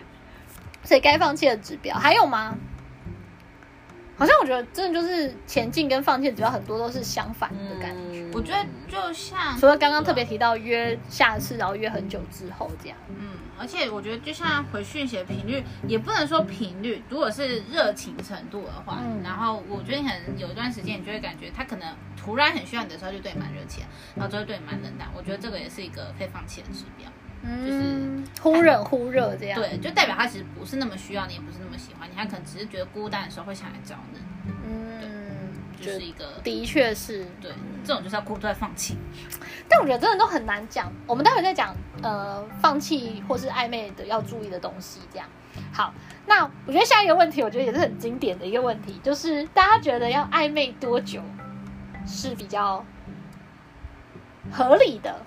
[0.83, 2.55] 所以该放弃的指标还有吗？
[4.17, 8.21] 好像我觉得真的就是前进跟放弃的指标很多都是相反的感觉。
[8.21, 12.97] 嗯我觉得就像除了刚刚特别提到约下次，然后约很久之后这样。
[13.09, 23.83] 嗯，而且我觉得就像回讯息的频率，也不能说频率，如果是热情程度的话，嗯然后我觉得你可能有一段时间，你就会感觉他可能突然很需要你的时候，就对你蛮热情，
[24.15, 25.07] 然后就会对你蛮冷淡。
[25.15, 27.09] 我觉得这个也是一个可以放弃的指标。
[27.43, 29.59] 嗯，忽冷忽热这样。
[29.61, 34.19] 对，就代表他其实不是那么需要你，也不是那么喜欢你，他可能只是觉得孤单的时候会想来找你，
[34.67, 34.96] 嗯，
[35.85, 37.25] 就是一个的确是。
[37.41, 37.51] 对，
[37.83, 38.97] 这种就是要果断放弃。
[39.69, 40.91] 但我觉得真的都很难讲。
[41.05, 45.01] 我们待会再讲，呃，放弃或是暧昧的要注意的东西。
[45.11, 45.27] 这样，
[45.73, 45.93] 好，
[46.25, 51.21] 那我觉得下一个问题，我觉得也是很经典的一个问题，就是大家觉得要暧昧多久
[52.05, 52.83] 是比较
[54.51, 55.19] 合理的？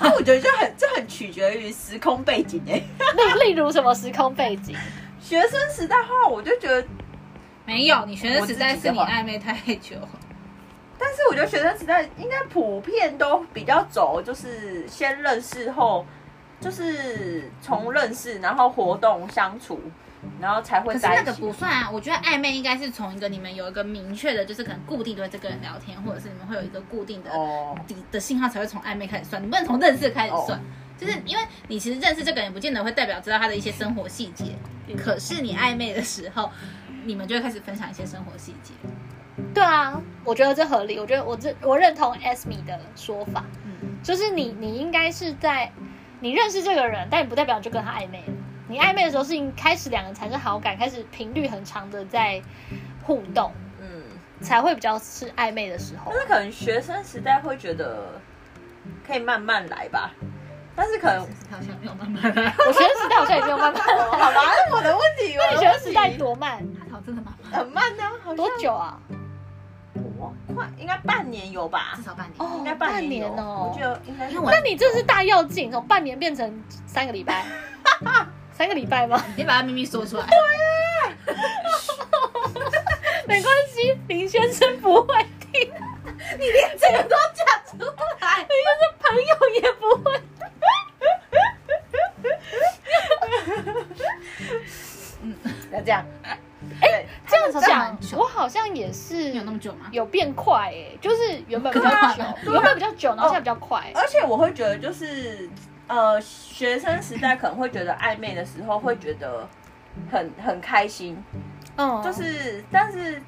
[0.00, 2.74] 那 我觉得这很这很取决于时空背景哎。
[2.74, 4.76] 例例如什么时空背景？
[5.20, 6.84] 学生时代的话，我就觉得，
[7.72, 9.96] 没有，你学生时代是你暧昧太久，
[10.98, 16.06] 但是我觉得学生时代应该普遍都比较走，就是先认识后，
[16.60, 19.80] 就是从认识，然后活动相处，
[20.40, 21.32] 然后才会可是那个。
[21.32, 21.90] 不算啊。
[21.90, 30.58] 我觉得暧昧应该是从一个你们有一个明确的，就是可能固定对这个人聊天，或者是你们会有一个固定的哦，底的信号才会从暧昧开始算，你不能从认识开始算。
[30.58, 30.62] 哦
[30.98, 34.54] 就是因为你其实认识这个人，不见得会代表知道他的一些生活细节，
[34.96, 36.48] 可是你暧昧的时候，
[37.04, 38.72] 你们就会开始分享一些生活细节。
[39.54, 40.98] 对啊，我觉得这合理。
[40.98, 45.70] 我觉得我这我认同 Esme 的说法，嗯，就是你你应该是在
[46.20, 48.34] 你认识这个人，但你不代表你就跟他暧昧了。
[48.68, 52.40] 你暧昧的时候是你开始两个人产生好感，开始频率很长的在
[53.02, 54.02] 互动，嗯，
[54.40, 56.20] 才会比较是暧昧的时候但。
[56.20, 58.20] 是可能学生时代会觉得
[59.06, 60.12] 可以慢慢来吧，
[60.74, 64.04] 但是可能好像没有慢慢来，我学生时代好像也没有慢慢来。
[64.08, 66.64] 好吧，是我的问题，那你学生时代多慢？
[67.02, 68.98] 他真的慢慢，很慢呢、好像多久啊？
[70.18, 72.02] 我快应该半年有吧至？
[72.02, 72.34] 少半年。
[72.38, 77.44] 哦应该半半年哦我觉得应该那你这是大跃进，从半年变成三个礼拜，
[78.52, 79.22] 三个礼拜吗？
[79.36, 80.26] 你把他秘密说出来，
[83.26, 85.72] 没关系，林先生不会听，
[86.38, 87.84] 你连这个都讲出
[88.20, 90.20] 来，你就是朋友也不会。
[95.72, 96.04] 要这样。
[96.80, 97.66] 哎，这样那时候真的
[98.00, 99.86] 讲我好像也是有那么久吗？
[99.90, 103.90] 有变快哎、就是原本比较久，原本比较久，然后现在比较快。
[103.94, 105.48] 而且我会觉得，就是
[105.86, 109.46] 呃，学生时代可能会觉得暧昧的时候，会觉得
[110.10, 111.22] 很很开心，
[111.76, 113.20] 嗯，就是但是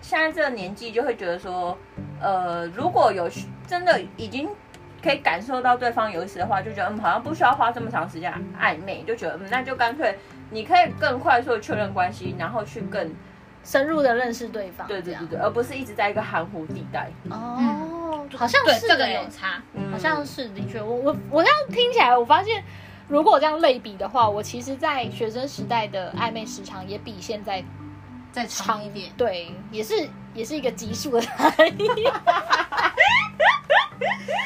[0.00, 1.76] 现在这个年纪就会觉得说，
[2.20, 3.30] 呃，如果有
[3.66, 4.48] 真的已经
[5.02, 10.18] 可以感受到对方有意思的话，就觉得嗯，好像不需要花这么长时间暧昧，就觉得嗯，那就干脆
[10.52, 13.12] 你可以更快速的确认关系，然后去更
[13.64, 17.10] 深入的认识对方，对对对对，而不是一直在一个含糊地带。
[17.30, 19.14] 哦，好像是对这个欸。
[19.14, 19.62] 有差。
[19.74, 19.90] 嗯。
[19.90, 22.62] 好像是的确，我我我这样听起来，我发现
[23.08, 27.62] 如果这样类比的话，我其实，在学生时代的暧昧时长也比现在
[28.32, 31.86] 再长一点，对，也是也是一个级数的差异。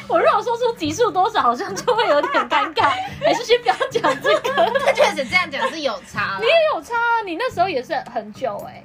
[0.08, 2.90] 我如果说出级数多少，好像就会有点尴尬，
[3.24, 4.70] 还是先不要讲这个。
[4.84, 8.82] 他确实这样讲是有差你也有差啊，你那时候也是很久哎、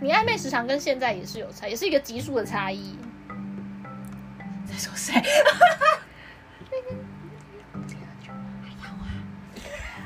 [0.00, 2.98] 你暧昧时长跟现在也是有差，也是一个级数的差异。
[4.66, 5.14] 在说谁？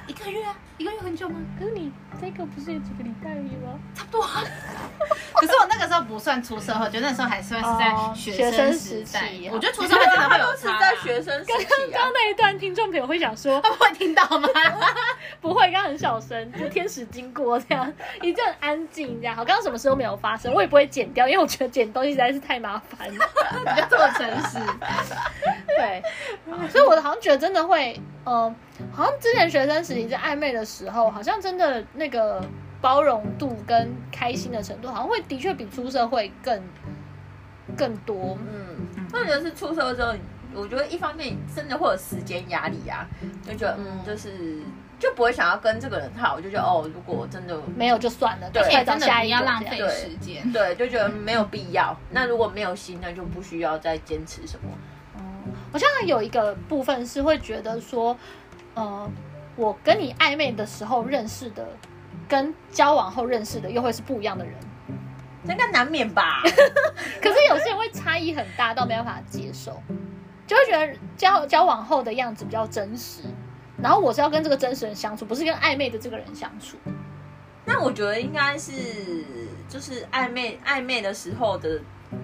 [0.06, 1.40] 一个月啊，一个月很久吗？
[1.58, 3.78] 可是你这个不是也几个礼拜而已吗？
[3.94, 4.42] 差不多啊。
[5.34, 9.30] 可是我那个时候不算出社会，我觉得那时候还算是哦在学生时代。
[9.50, 10.78] 我觉得出社会真的会有差啊。
[10.80, 12.12] 在学生时刚期啊刚刚。
[12.12, 14.48] 那一段，听众朋友会想说， 他们会听到吗？
[15.40, 19.34] 不会，刚刚很小声，就天使经过这样，一阵安静这样。
[19.34, 23.26] 好，刚刚什么事都没有发生，我也不会剪掉，因为我觉得剪东西实在是太麻烦了。
[23.60, 24.58] 你就这么诚实。
[25.66, 26.02] 对，
[26.68, 28.54] 所以我好像觉得真的会，呃，
[28.92, 32.42] 好像之前学生时期在暧昧的时候，好像真的那个
[32.80, 36.62] 包容度跟开心的程度，好像会的确比出社会更
[37.76, 38.38] 更多。
[38.50, 40.14] 嗯，或者是出社会之后，
[40.54, 43.06] 我觉得一方面真的会有时间压力啊，
[43.46, 44.62] 就觉得嗯，就是
[44.98, 49.42] 就不会想要跟这个人好，就觉得哦，如果真的没有就算了，对真的一样。
[49.42, 50.50] 要浪费时间。
[50.50, 51.94] 对，就觉得没有必要。
[52.10, 54.70] 那如果没有心，那就不需要再坚持什么。
[55.72, 58.16] 我现在有一个部分是会觉得说，
[58.74, 59.08] 呃，
[59.54, 61.68] 我跟你暧昧的时候认识的，
[62.30, 64.54] 跟交往后认识的又会是不一样的人。
[65.44, 66.42] 这应该难免吧？
[67.20, 69.82] 可是有些人会差异很大到没办法接受，
[70.46, 73.22] 就会觉得交交往后的样子比较真实，
[73.82, 76.76] 然后我是要跟这个真实人相处，不是跟暧昧的这个人相处。
[77.64, 78.72] 那我觉得应该是
[79.68, 81.80] 就是暧昧暧昧的时候的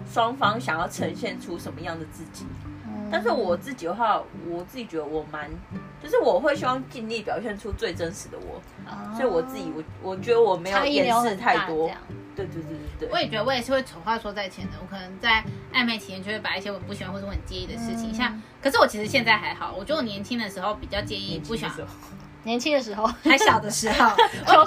[0.06, 2.46] 双方想要呈现出什么样的自己。
[3.10, 5.48] 但是我自己的话，我自己觉得我蛮，
[6.02, 8.60] 就是我会希望尽力表现出最真实的我，
[9.16, 11.90] 所以我自己我我觉得我没有掩饰太多。
[12.34, 13.08] 对对对对对。
[13.10, 18.14] 我也觉得我也是会丑话说在前的，我可能在暧昧期间就会把一些我不喜欢或者我很介意的事情，嗯。
[18.14, 21.74] 像，可是我其实现在还好，我觉得我年轻的时候比较介意不喜欢，
[22.42, 24.14] 年轻的时候， 还小的时候，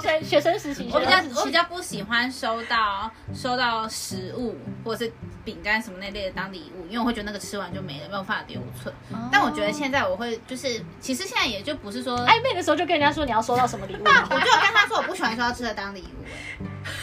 [0.00, 5.12] 生学生时期，我比较比较不喜欢收到收到食物或者是
[5.44, 8.94] 饼干什么那类的当礼物，因为我会觉得那个吃完就没了，没有办法留存。
[9.30, 16.30] 但我觉得现在我会就是，其实现在也就不是说，暧昧的时候就跟人家说你要收到什么礼物吗，我就有跟他说我不喜欢收到吃的当礼物、欸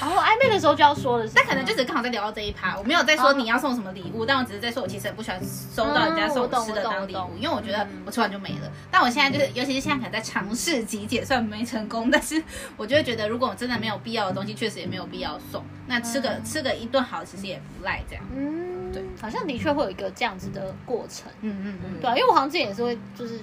[0.02, 8.72] 然后暧昧的时候就要说的是，但可能就只是刚好在聊到这一趴，我没有在说你要送什么礼物，但我只是在说我其实很不喜欢收到人家送我吃的当礼物嗯我懂我懂，因为我觉得我吃完就没了。
[8.90, 12.44] 但我现在就是，尤其是现在可能在尝试集结，虽然没成功，但是
[12.76, 15.64] 我就会觉得，如果我真的没有必要的东西，确实也没有必要送。
[15.86, 18.24] 那吃个吃个一顿好，其实也不赖这样。
[18.36, 21.32] 嗯，对，好像的确会有一个这样子的过程。
[21.42, 23.40] 嗯嗯嗯，对啊，因为我好像之前也是会，就是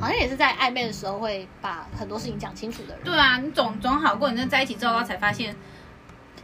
[0.00, 3.04] 好像也是在暧昧的时候会把很多事情讲清楚的人。
[3.04, 5.54] 对啊，你总总好过你真的在一起之后，然后才发现，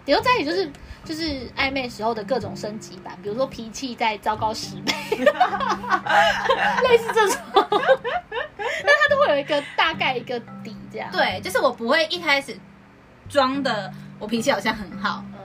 [0.05, 0.71] 你说在一起就是
[1.05, 4.93] 就是暧昧时候的各种升级版，比如说脾气再糟糕十倍，
[6.89, 7.39] 类似这种，
[8.85, 12.57] 那他都会有一个大概一个底这样。，对，就是我不会一开始
[13.29, 15.38] 装的我脾气好像很好，嗯，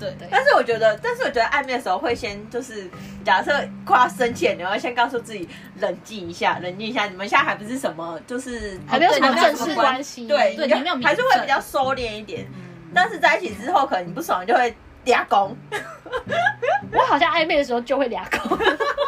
[0.00, 0.28] 对对。
[0.30, 2.90] 但是我觉得，但是我觉得暧昧的时候会先就是，
[3.24, 3.52] 假设
[3.84, 7.06] 快要生气了，你要先告诉自己冷静一下，冷静一下。
[7.06, 12.46] 你们现在还不是什么，就是还没有什么正式关关系，对，对你没有明还是会比较收敛一点。
[12.50, 15.56] 嗯但是在一起之后，可能你不爽就会俩攻。
[16.92, 18.58] 我好像暧昧的时候就会俩攻，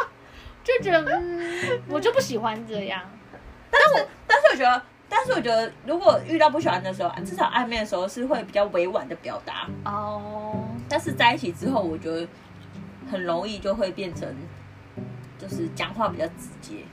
[0.62, 3.02] 就觉得嗯，我就不喜欢这样。
[3.72, 9.66] 但是，但是我觉得，但是我觉得，如果遇到不喜欢的时候，至少暧昧的时候是会比较委婉的表达。
[9.85, 12.28] 哦，但是在一起之后，我觉得
[13.11, 14.28] 很容易就会变成，
[15.38, 16.85] 就是讲话比较直接。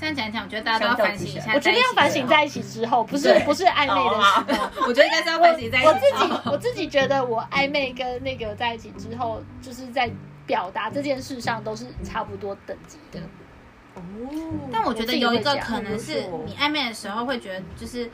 [0.00, 1.52] 这样讲一讲，我觉得大家都要反省一下。
[1.54, 4.88] 我觉得要反省在一起之后，不是不是暧昧的时候。
[4.88, 10.10] 我觉得应该是要我反省在一起我自己我自己觉得，我暧昧跟那个在一起之后，就是在
[10.46, 13.20] 表达这件事上都是差不多等级的。
[13.94, 14.02] 哦，
[14.72, 18.10] 但我觉得有一个可能是你暧昧的时候会觉得就是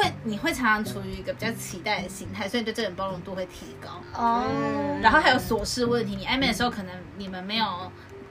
[0.00, 3.90] 会你会常常处于一个比较期待的心态，所以对这个人包容度会提高。
[4.14, 7.66] 哦嗯然后还有琐事问题，你暧昧的时候可能你们没有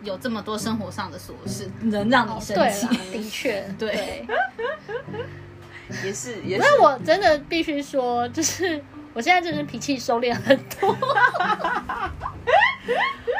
[0.03, 4.28] 有这么多生活上的琐事能让你生气的确对对。
[6.03, 6.63] 也是也是。
[6.63, 8.80] 那我真的必须说，就是
[9.13, 10.89] 我现在真的脾气收敛很多。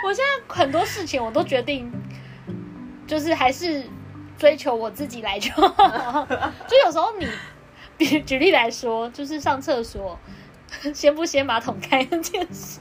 [0.04, 1.92] 我现在很多事情我都决定，
[3.06, 3.84] 就是还是
[4.38, 6.26] 追求我自己来就好。
[6.68, 7.28] 就有时候你，
[8.00, 10.18] 比 举例来说，就是上厕所
[10.94, 12.80] 先不先马桶盖那件事，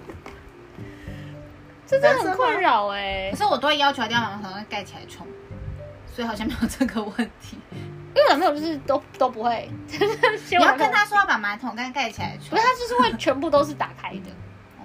[1.87, 5.27] 这真的很困扰哎、可是我都会要求一定要把马桶盖起来冲，
[6.07, 7.59] 所以好像没有这个问题。
[8.15, 10.19] 因为我男朋友就是都都不会，就是
[10.51, 14.31] 你要跟他说要把马桶盖盖起来冲不是，他就是会全部都是打开的。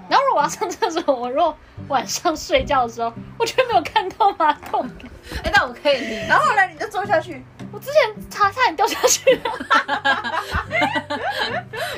[0.10, 1.58] 然后如果我要上厕所，我如果
[1.88, 5.08] 晚上睡觉的时候，我却没有看到马桶盖，
[5.46, 6.28] 哎，那我可以。
[6.28, 7.44] 然后呢，你就坐下去，
[7.74, 9.24] 我之前差差点掉下去。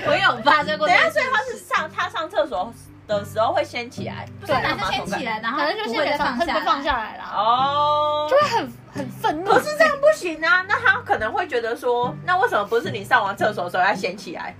[0.07, 1.09] 我有发生过等一下。
[1.09, 2.73] 所以他是上他上厕所
[3.07, 6.63] 的时候会掀起来，不是男生先起来，然后男生就不会再现在放，他就放下来。
[6.65, 9.51] 放下来了，哦，就会很很愤怒。
[9.51, 14.55] 不是这样不行啊，那他可能会觉得说，那为什么不是你上完厕所的时候要掀起来？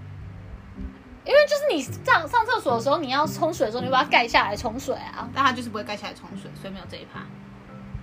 [1.24, 5.28] 因为就是你上上厕所的时候，你要冲水的时候，你就把它盖下来冲水啊。
[5.34, 7.22] 但他就是不会盖下来冲水，所以没有这一趴。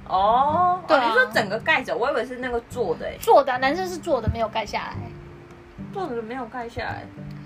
[0.09, 4.96] 哦，对啊哦你说整个盖着，我以为是那个坐的，哎，坐的啊男生是坐的，没有盖下来。
[5.92, 7.03] 坐的没有盖下来。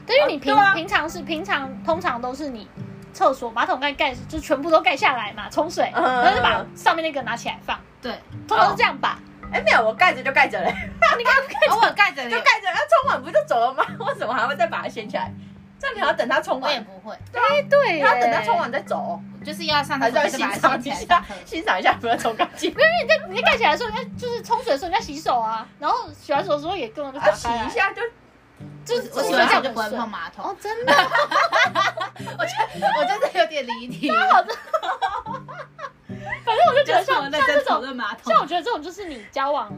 [0.06, 2.68] 但因为你平、啊啊平常是平常通常都是你
[3.12, 8.12] 厕所马桶盖盖就全部都盖下来嘛，冲水，嗯然后就把上面那个拿起来放，对，
[8.46, 9.18] 通常是这样吧。
[9.52, 10.72] 哎，没有，我盖着就盖着嘞，
[11.18, 13.84] 你看盖哦，我盖着， 就盖着，要冲完不就走了吗？
[14.06, 15.32] 为什么还会再把它掀起来？
[15.86, 21.24] 这样你还要等它冲完，我也不会，哎，对耶，你要等它冲完再走，就是要上还厕是要欣赏一下。
[21.44, 22.70] 欣赏一下有没有冲干净。
[22.70, 27.64] 因为你在你在盖起来的时候，你在就是冲水的时候你在洗手啊，然后洗完手的时候也根本就洗开来。
[27.64, 28.02] 一，下就
[28.84, 30.44] 就是我洗这完手就不会碰马桶。
[30.44, 30.92] 哦，真的，
[32.38, 34.10] 我觉得我真的有点离题。
[36.44, 38.32] 反正我就觉得像像这种，论马桶。
[38.32, 39.72] 像，我觉得这种就是你交往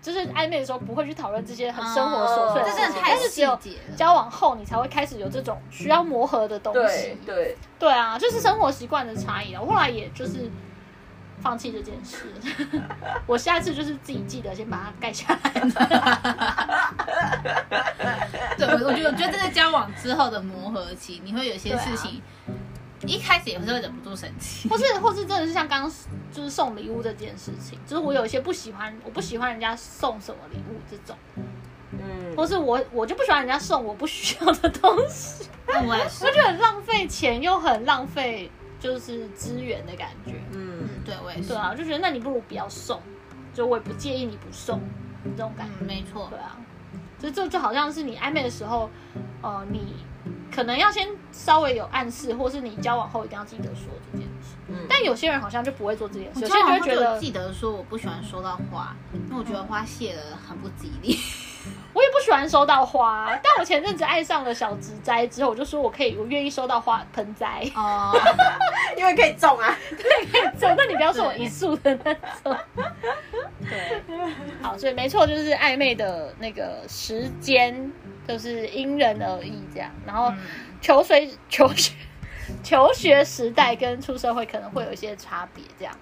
[0.00, 3.96] 就是暧昧的时候不会去讨论这些很生活琐碎的事情，这真的太但是只有细节了。
[3.96, 7.16] 交往后你才会开始有这种需要磨合的东西。
[7.26, 9.60] 对，对啊，就是生活习惯的差异了。
[9.60, 10.50] 我后来也就是
[11.40, 12.32] 放弃这件事，
[13.26, 15.50] 我下次就是自己记得先把它盖下来。
[18.56, 22.22] 对，我我觉得我觉得这是交往之后的磨合期，你会有些事情，
[23.08, 24.68] 一开始也是会忍不住生气。
[24.70, 25.92] 或是或是真的是像刚刚
[26.30, 31.16] 就是送礼物这件事情，就是我有一些不喜欢，我不喜欢人家送什么礼物这种，
[31.92, 36.24] 嗯，或是我我就不喜欢人家送我不需要的东西， 那我也是。
[36.26, 40.34] 我，觉得很浪费钱又很浪费就是资源的感觉。
[40.52, 40.68] 嗯。
[40.80, 41.48] 嗯，对我也是。
[41.48, 43.00] 对，啊，就觉得那你不如不要送，
[43.54, 44.80] 就我也不介意你不送
[45.36, 45.72] 这种感觉。
[45.80, 46.28] 嗯，没错。
[46.30, 46.56] 对，啊，
[47.18, 48.88] 就就就好像是你暧昧的时候，
[49.42, 49.96] 呃，你
[50.54, 54.56] 可能要先稍微有暗示，或是你交往后一定要记得说这件事。
[54.68, 61.18] 嗯，但有些人好像就不会做这件事，我有些人就会觉得记得说我不喜欢收到花，因为我觉得花谢了很不吉利。
[61.92, 68.16] 我也不喜欢收到花，但我前阵子爱上了小植栽之后，我就说我可以，我愿意收到花盆栽，哦，
[68.96, 70.74] 因为可以种啊，对，可以种。
[70.76, 72.56] 那你不要送我一束的那种。
[73.68, 74.00] 对，
[74.62, 77.92] 好，所以没错，就是暧昧的那个时间，
[78.28, 79.90] 就是因人而异这样。
[80.06, 80.38] 然后嗯
[80.80, 81.96] 求学、求学、
[82.62, 85.92] 求学时代跟出社会可能会有一些差别，这样。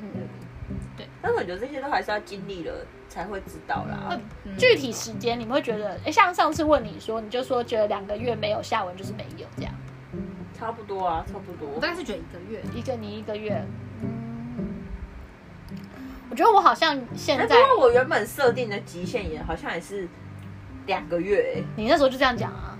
[0.00, 0.08] 嗯，
[1.20, 2.72] 但是我觉得这些都还是要经历了
[3.08, 4.08] 才会知道啦。
[4.44, 9.72] 嗯具体时间你们会觉得，哎，像上次问你说，你就说觉得两个月没有下文就是没有这样，
[10.58, 11.80] 差不多啊，差不多我。
[11.80, 13.62] 大概是觉得一个月，一个你一个月，
[14.02, 14.66] 嗯，
[16.30, 20.08] 我觉得我好像现在，不在，过我原本设定的极限也好像也是
[20.86, 21.64] 两个月欸。
[21.76, 22.78] 你那时候就这样讲啊，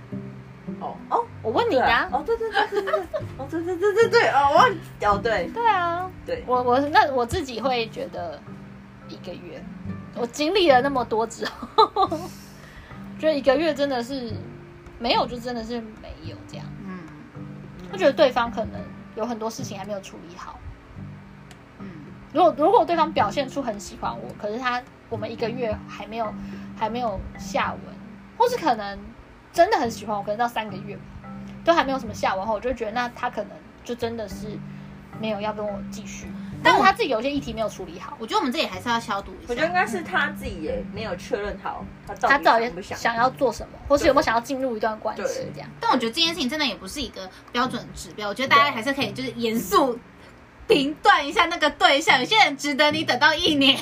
[0.79, 3.03] 哦哦，我问你的、啊，哦对对对对对对，
[3.37, 5.47] 哦对对对对对，哦忘记哦对。
[5.53, 8.39] 对啊，对，我我那我自己会觉得
[9.07, 9.63] 一个月，
[10.15, 12.07] 我经历了那么多之后，
[13.19, 14.33] 觉得一个月真的是
[14.99, 16.65] 没有，就真的是没有这样。
[16.85, 16.99] 嗯。
[17.91, 18.79] 我觉得对方可能
[19.15, 20.57] 有很多事情还没有处理好。
[21.79, 21.85] 嗯，
[22.33, 26.33] 如果如果对方表现出很喜欢我，可是他我们一个月还没有
[26.81, 27.95] 还没有下文，
[28.39, 28.97] 或是可能
[29.53, 30.97] 真的很喜欢我，可能到三个月
[31.63, 33.51] 都还没有什么下文后，我就觉得那他可能
[33.83, 34.47] 就真的是
[35.19, 36.25] 没有要跟我继续，
[36.63, 39.79] 但是他自己有一些议题没有处理好，我觉得我们这里还是要消毒一下我觉得应下。
[39.79, 42.97] 该是他自己也没有确认好他到底他到底想不想。
[42.97, 45.23] 想要做什么，或是有没有想要进入一段关系
[45.53, 45.69] 这样。
[45.79, 49.99] 但我觉得这件事情真的也不是一个标准指标，我觉得大家还是可以就是严肃
[50.73, 53.77] 评断一下那个对象，有些人值得你等到一年。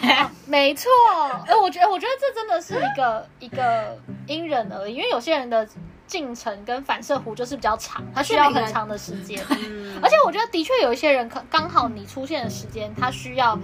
[0.45, 0.89] 没错，
[1.45, 5.67] 哎，我觉得我觉得这真的是一个一个因人而异，因为有些人的
[6.07, 9.43] 进程跟反射弧就是比较长，他需要很长的时间。
[9.51, 13.57] 嗯 而且我觉得的确有一些人可刚好你出现的时间，他需要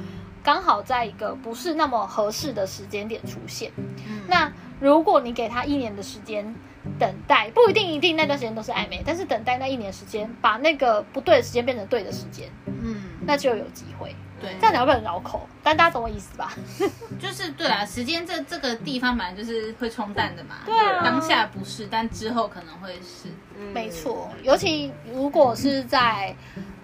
[0.44, 3.72] 刚好在一个不是那么合适的时间点出现。
[3.78, 6.54] 嗯那如果你给他一年的时间
[7.00, 14.16] 等待，不一定一定那段时间都是暧昧，但是等待那一年时间，把那个不对的时间变成对的时间，嗯，那就有机会。
[14.42, 15.48] 对，这样讲会不会很绕口？
[15.64, 16.52] 但大家懂我意思吧？
[17.18, 20.56] 就是对啊，时间这这个地方本来就是会冲淡的嘛。
[20.66, 23.30] 对啊当下不是，但之后可能会是。
[23.58, 26.36] 嗯没错，尤其如果是在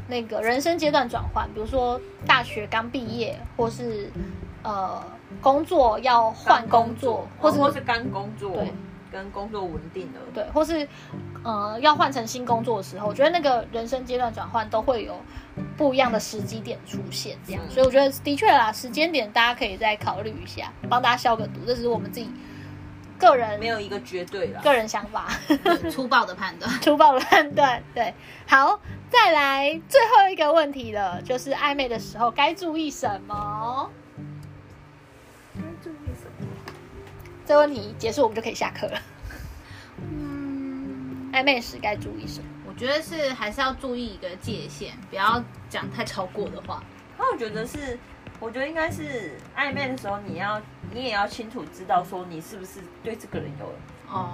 [0.07, 4.09] 那个人生阶段转换，比如说大学刚毕业，或是
[4.63, 5.03] 呃
[5.41, 8.73] 工作要换工作，或是或是刚工作对，
[9.11, 10.87] 跟工作稳定了，对，或是
[11.43, 15.19] 呃要换成新工作的时候，我觉得那个人生阶段转换都会有
[15.75, 22.29] 不一样的时机点出现，这样，嗯所以我觉得的确啦，时间点大家可以再考虑一下，帮大家消个毒，这是我们自己
[23.19, 24.61] 个人没有一个绝对啦。
[24.61, 25.27] 个人想法。
[25.91, 26.71] 粗暴的判断。
[26.79, 27.83] 粗暴的判断。
[27.93, 28.13] 对，
[28.47, 33.89] 好，再来最后一个问题了，就是暧昧的时候该注意什么？
[37.45, 38.99] 这问题结束，我们就可以下课了。
[39.97, 42.45] 嗯，暧昧时该注意什么？
[42.67, 46.81] 我觉得是还是要注意一个界限，不要讲太超过的话。
[47.17, 47.99] 那我觉得是，
[48.39, 50.61] 我觉得应该是暧昧的时候，你要
[50.91, 53.71] 你也要清楚知道说你是不是对这个人有
[54.09, 54.31] 哦，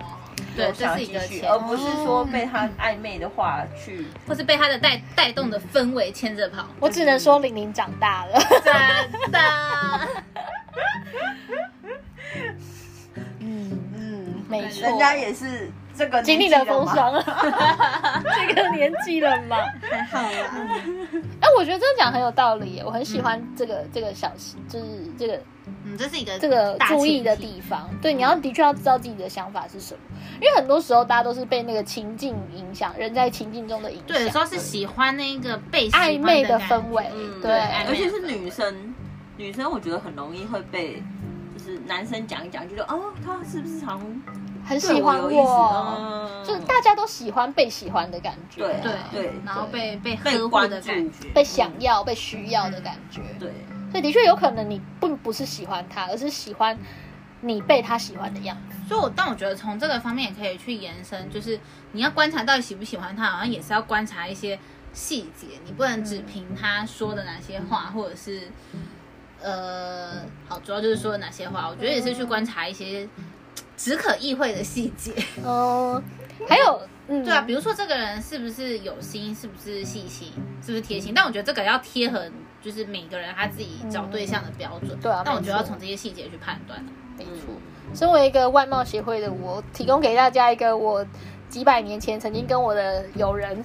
[0.56, 4.06] 对，有这是一个而不是说被他暧昧的话去。
[4.28, 6.68] 或是被他的带带动的氛围牵着跑。
[6.80, 8.40] 我只能说玲玲长大了。
[8.64, 8.74] 真
[9.32, 9.40] 的，
[14.48, 17.24] 没错，人家也是这个经历了风霜了，
[18.48, 19.58] 这个年纪了嘛。
[19.90, 20.54] 还好啦。
[21.42, 24.32] 哎，我觉得这样讲很有道理耶，我很喜欢这个这个小，
[24.70, 24.86] 就是
[25.18, 25.40] 这个
[25.84, 27.90] 嗯，这是一个这个注意的地方。
[28.02, 30.00] 对，你要的确要知道自己的想法是什么，
[30.42, 34.08] 因为很多时候大家都是被那个情境影响，人在情境中的影响。
[34.08, 38.96] 对，有时候是喜欢那个被暧昧的氛围，嗯，对，而且是女生，
[39.36, 41.04] 女生我觉得很容易会被。
[41.68, 44.00] 就是男生讲一讲，就觉得哦，他是不是常
[44.66, 53.22] 很喜欢我就是大家都喜欢被喜欢的感觉，对对对然后被被被呵护关的感觉，被想要、被需要的感觉。
[53.38, 53.52] 对，
[53.92, 56.78] 所以的确有可能你并不是喜欢他，而是喜欢
[57.42, 58.78] 你被他喜欢的样子。
[58.88, 61.60] 所以我，但我觉得从这个方面也可以去延伸，就是
[61.92, 64.58] 你要观察到底喜不喜欢他，好像也是要观察一些
[64.94, 68.44] 细节，你不能只凭他说的哪些话，或者是
[69.42, 73.08] 呃，好，主要就是说的哪些话，我觉得也是去观察一些
[73.76, 75.14] 只可意会的细节。
[75.46, 76.02] 嗯，
[76.48, 80.32] 还有，嗯，对啊，比如说这个人是不是有心，是不是细心，
[80.66, 81.14] 是不是贴心？
[81.16, 82.26] 但我觉得这个要贴合，
[82.62, 84.98] 就是每个人他自己找对象的标准。
[85.00, 86.84] 对啊但我觉得要从这些细节去判断。
[87.18, 87.54] 没错。
[87.94, 91.06] 身为一个外貌协会的我，提供给大家一个我
[91.48, 93.64] 几百年前曾经跟我的友人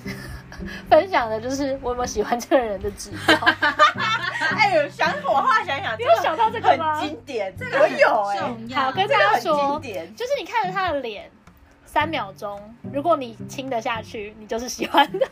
[0.91, 3.37] 分享的，就是我有没有喜欢这个人的指标。
[4.57, 8.81] 哎呦，想我后来想想，你有想到这个吗很经典，这个我有哎、重要。
[8.81, 10.17] 好，跟大家说经，典。
[10.17, 11.31] 就是你看着他的脸
[11.85, 12.61] 三秒钟，
[12.93, 15.27] 如果你亲得下去，你就是喜欢的。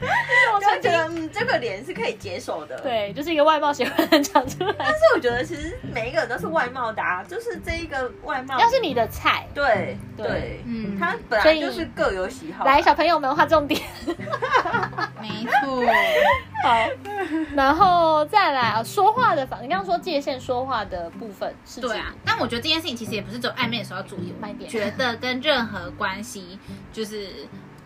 [0.54, 4.74] 我就觉得嗯，这个脸是可以接受的。，对，就是一个外貌协会人讲出来。
[4.78, 12.64] 但是我觉得其实每一个人都是外貌的、啊，就是这一个外貌，要是你的菜，对对对，嗯他本来就是各有喜好。
[12.64, 13.80] 来，小朋友们画重点。
[15.20, 15.84] 没错，
[16.62, 16.88] 好，
[17.54, 22.14] 然后再来啊，说话的方，你刚刚说界限说话的部分是指对啊。
[22.24, 24.32] 但我觉得这件事情其实也不是只有暧昧的时候要注意，
[24.68, 26.58] 觉得跟任何关系，
[26.92, 27.28] 就是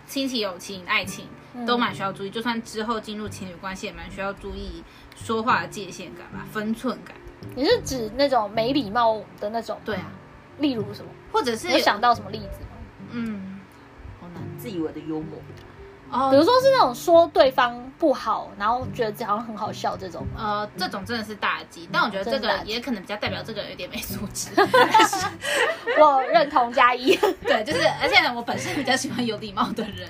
[0.06, 1.30] 亲戚、友情、爱情，嗯
[1.66, 2.30] 都蛮需要注意。
[2.30, 4.82] 就算之后进入情侣关系，也蛮需要注意
[5.14, 7.16] 说话的界限感吧，分寸感。
[7.54, 9.78] 你是指那种没礼貌的那种？
[9.84, 10.10] 对啊，
[10.58, 11.10] 例如什么？
[11.32, 12.76] 或者是你有想到什么例子吗？
[13.10, 13.60] 嗯，
[14.20, 15.38] 好难自以为的幽默，
[16.12, 20.26] 哦比如说是那种说对方不好，然后觉得这好像很好笑这种？
[20.36, 24.50] 呃，这种真的是大忌，但我觉得这个也可能比较代表这个人有点没素质。
[25.98, 27.16] 我认同加一。
[27.42, 30.08] 对，就是，而且，我本身比较喜欢有礼貌的人。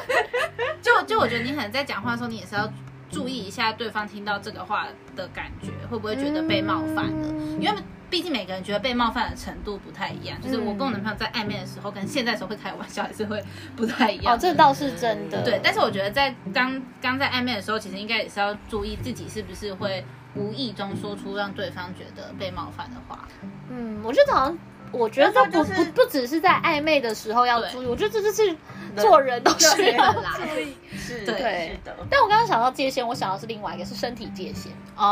[0.82, 2.70] 就就我觉得你可能在讲话的时候，你也是要
[3.10, 4.86] 注意一下对方听到这个话
[5.16, 7.28] 的感觉，会不会觉得被冒犯了？
[7.28, 7.74] 嗯因为
[8.08, 10.40] 毕竟每个人觉得被冒犯的程度不太一样。
[10.40, 13.42] 就是我跟我男朋友在暧昧的时候，跟现在的时候会开玩笑，还是会
[13.74, 14.34] 不太一样。
[14.34, 15.42] 哦，这倒是真的。
[15.42, 20.04] 对，但是我觉得在刚刚在暧昧的时候，其实应该也是要注意自己是不是会
[20.34, 23.26] 无意中说出让对方觉得被冒犯的话。
[23.68, 24.58] 嗯，我觉得好像，
[24.92, 28.56] 我觉得这不就是不不只是在暧昧的时候要注意，我觉得这就是
[28.96, 30.76] 做人都需要啦注意。
[30.96, 31.96] 是对是的。
[32.10, 35.04] 但我刚刚想到界限，我想到是另外一个是身体界限，哦，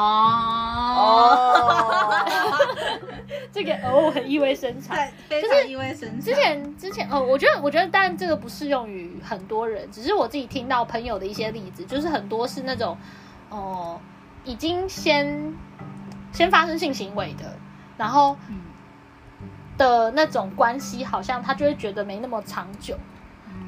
[0.97, 2.27] 哦，
[3.53, 4.97] 这个哦很意味深长。
[5.29, 6.21] 对，非常意味深长。
[6.21, 12.97] 之前之前哦，我觉得我觉得，但这个不适用于很多人，只是我自己听到朋友的一些例子，就是很多是那种
[13.51, 14.01] 哦、
[14.45, 15.55] 已经先
[16.33, 17.57] 先发生性行为的，
[17.97, 18.61] 然后嗯
[19.77, 22.97] 的那种关系，好像他就会觉得没那么长久，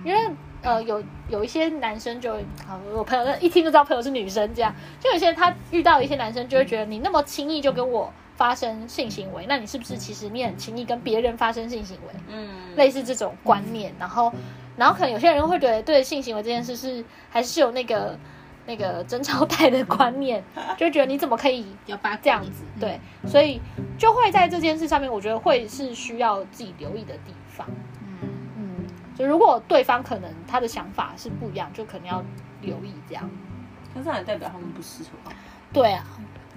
[0.05, 0.31] 因为
[0.63, 12.21] 呃有有一些男生就会，好，我朋友一听就知道朋友是女生，这样就有些他遇到一些男生就会觉得你那么轻易就跟我发生性行为，那你是不是其实你很轻易跟别人发生性行为？
[12.29, 14.33] 嗯，类似这种观念，然后，
[14.77, 18.19] 然后可能有些人会觉得对性行为这件事是还是有那个
[18.67, 20.43] 那个贞操带的观念，
[20.77, 22.65] 就觉得你怎么可以要八这样子？
[22.81, 23.61] 对，所以
[23.97, 27.67] 就会在这件事上面，我觉得会是需要自己留意的地方。
[28.03, 32.23] 嗯，嗯，就如果对方可能他的想法是不一样，就可能要
[32.61, 33.31] 留意这样。
[33.95, 35.33] 可是还代表他们不适合啊。
[35.73, 36.05] 对啊，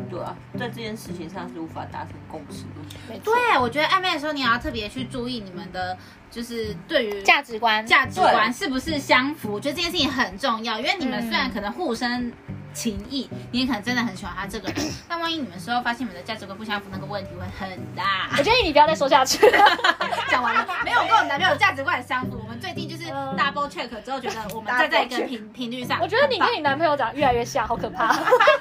[0.09, 3.19] 对啊，在这件事情上是无法达成共识的。
[3.23, 5.97] 对，我觉得暧昧的时候你也要特别去注意你们的，
[6.31, 9.53] 就是对于价值观，价值观是不是相符？
[9.53, 12.31] 我觉得这件事情很重要，因为你们虽然可能互生
[12.73, 14.75] 情谊，你也可能真的很喜欢他这个人，
[15.09, 18.29] 但万一你们事后发现你们的价值观不相符，那个问题会很大。
[18.37, 19.59] 我建议你不要再说下去了。
[20.29, 22.39] 讲完了，没有跟我男朋友价值观很相符。
[22.41, 25.99] 我们最近就是 double check 之后，觉得我们站在一个频频率上。
[26.01, 28.15] 我觉得你跟你男朋友长得越来越像，好可怕。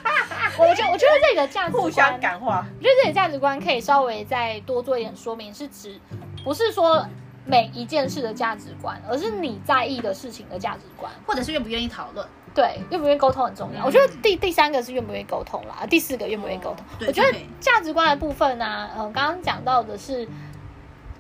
[0.58, 6.00] 我觉我觉得这里的价值观互相感化，我觉得这里价值观可以稍微再多做一点说明，是指
[6.42, 7.06] 不是说
[7.44, 11.12] 每一件事的价值观，而是你在意的事情的价值观。
[11.26, 12.26] 或者是愿不愿意讨论。
[12.54, 13.82] 对，愿不愿意沟通很重要。
[13.82, 16.84] 嗯我觉得第第三个是愿不愿意沟通啦，第四个愿不愿意沟通。
[16.98, 20.26] 对我觉得对价值观的部分呢、呃，刚刚讲到的是，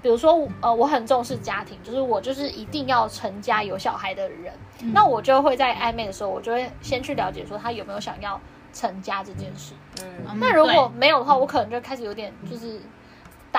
[0.02, 4.52] 比如说呃，我很重视家庭，就是我就是一定要成家有小孩的人，
[4.82, 8.40] 嗯那我就会在暧昧的时候，我就会先去了解说他有没有想要
[8.72, 9.74] 成家这件事。
[10.02, 12.80] 嗯，嗯那如果没有的话，我可能就开始有点就是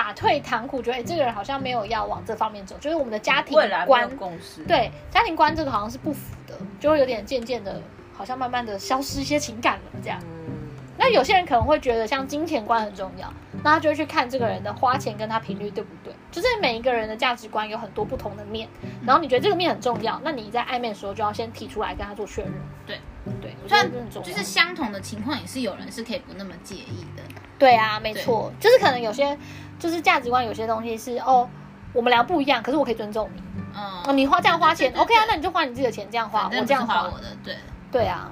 [0.00, 3.54] 打退堂鼓，觉得哎、这个人好像没有要往这方面走，就是我们的家庭
[3.86, 7.82] 观共识。，对家庭观这个好像是不符的，就会有点渐渐的，
[8.14, 10.18] 好像慢慢的消失一些情感了这样。
[10.22, 13.30] 嗯，那有些人可能会觉得像金钱观很重要，
[13.62, 18.66] 那他就会去看这个人的花钱跟他频率对不对，就是每一个人的价值观有很多不同的面，
[19.04, 22.50] 然后你觉得这个面很重要，那你在暧昧的时候就要先提出来跟他做确认。
[22.86, 22.98] 对
[23.42, 24.20] 对，我觉虽然得。
[24.22, 27.22] 就是相同的情况，也是有人是可以不那么介意的。
[27.58, 29.36] 对啊，没错，就是可能有些
[29.80, 31.48] 就是价值观有些东西是哦，
[31.92, 33.42] 我们俩不一样，可是我可以尊重你。
[33.74, 37.18] 嗯，哦，你花这样花钱，OK 啊，那你就花你自己的钱这样花，我这样花我。
[37.18, 37.56] 的，对。
[37.90, 38.30] 对啊。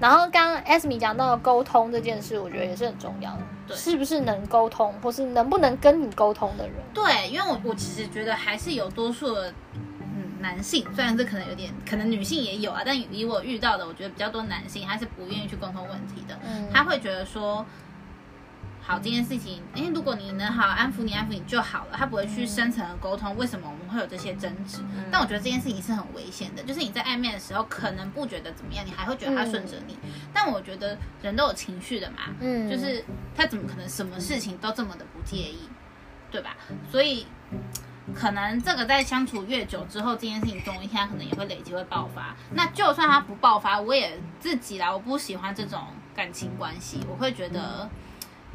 [0.00, 6.74] 然后刚刚 S 米讲到沟通这件事，我觉得也是很重要的，对是不是能沟通，或是能不能跟你沟通的人。
[6.92, 9.52] 对，因为我我其实觉得还是有多数的
[10.00, 17.64] 嗯男性，虽然这可能有点，可能女性也有啊，但以我遇到的，我觉得比较多男性他是不愿意去沟通问题的，嗯他会觉得说。
[18.84, 21.96] 好，这件事情，哎，如果你能好好安抚你，安抚你就好了。
[21.96, 24.80] 他不会去深层的沟通，为什么我们会有这些争执？
[25.08, 29.96] 但我觉得这件事情是很危险的，就是你在暧昧的时候，可能不觉得怎么样，你还会觉得他顺着你。
[30.34, 33.04] 但我觉得人都有情绪的嘛，嗯就是
[33.36, 35.68] 他怎么可能什么事情都这么的不介意，
[36.32, 36.56] 对吧？
[36.90, 37.26] 所以
[38.12, 42.34] 可能这个在相处越久之后，这件事情总有一天可能也会累积会爆发。
[42.54, 47.88] 那就算他不爆发，我也自己啦，我不喜欢这种感情关系，我会觉得。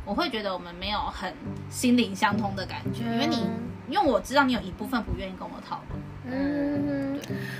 [0.07, 1.31] 我会觉得我们没有很
[1.69, 3.45] 心灵相通的感觉，因为你，
[3.89, 7.19] 因为我知道你有一部分不愿意跟我讨论，嗯，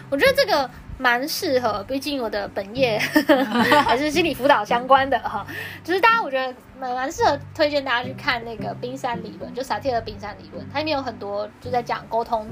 [0.10, 2.98] 我觉得这个蛮适合，毕竟我的本业
[3.86, 5.46] 还是心理辅导相关的哈。
[5.84, 12.48] 就是大家，我觉得蛮蛮适合推荐大家去看那个冰山理论，就萨提尔冰山理论，它里面有很多就在讲沟通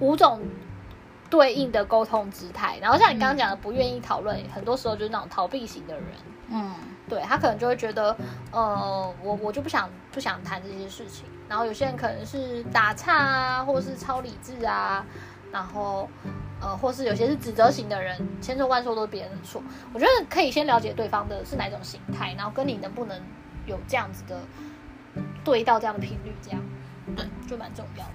[0.00, 0.40] 五种
[1.30, 2.78] 对应的沟通姿态。
[2.82, 6.04] 然后像你刚刚讲的，不愿意讨论，很多时候就是那种逃避型的人。
[6.52, 6.74] 嗯，
[7.10, 8.16] 对他可能就会觉得，
[8.52, 11.26] 呃，我我就不想不想谈这些事情。
[11.48, 15.04] 然后有些人可能是打岔啊，或者是超理智啊，
[15.50, 16.08] 然后
[16.60, 19.60] 呃，或是有些是指责型的人，千错万错都是别人的错。
[19.92, 23.20] 我觉得可以先了解对方的是哪种形态，然后跟你能不能
[23.66, 24.38] 有这样子的
[25.42, 26.60] 对到这样的频率，这样
[27.16, 28.12] 对，就蛮重要的。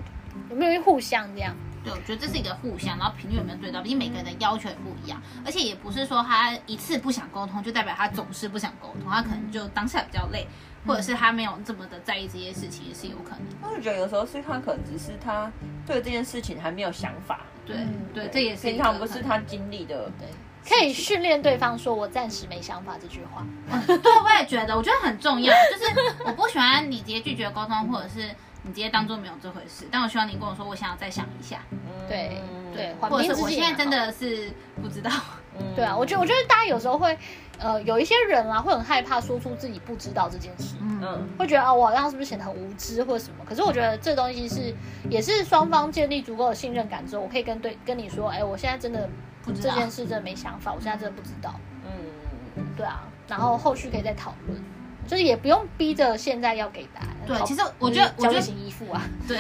[0.49, 1.53] 有没有互相这样？
[1.85, 10.47] 对，我觉得这是一个互相，然后频率有没有对到，毕竟每个人的要求也不一样，而且也不是说他一次不想沟通，就代表他总是不想沟通，他可能就当下比较累，
[10.87, 13.41] 或者是他没有这么的在意这些事情，也是有可能。
[13.61, 15.51] 我就觉得有时候是他可能只是他
[15.85, 20.11] 对这件事情还没有想法，对、嗯对，这也是一平个常不是他经历的。
[20.19, 20.27] 对，
[20.67, 23.45] 可以训练对方说“我暂时没想法”这句话。
[23.85, 25.53] 对，我也觉得，我觉得很重要。
[25.71, 28.29] 就是我不喜欢你直接拒绝沟通，或者是
[28.65, 29.85] 你直接当做没有这回事。
[29.91, 31.61] 但我希望你跟我说，我想要再想一下，
[32.09, 32.41] 对
[32.73, 34.51] 对，或者是我现在真的是
[34.81, 35.09] 不知道。
[35.09, 37.17] 嗯对啊，我觉得我觉得大家有时候会，
[37.59, 43.45] 呃，有一些人啊会很害怕说出自己不知道这件事，嗯，嗯，会觉得啊、我好像是不是显得很无知或者什么？
[43.47, 44.75] 可是我觉得这东西是
[45.09, 49.09] 也是双方建立足够的信任感之后，我可以跟对跟你说，哎，我现在真的
[49.43, 51.55] 不知道这件事真的没想法，我现在真的不知道。
[51.85, 54.61] 嗯，对啊，然后后续可以再讨论。
[55.07, 57.09] 就是也不用逼着现在要给答案。
[57.27, 59.39] 对，其实我觉得，我觉得交型依附啊，对，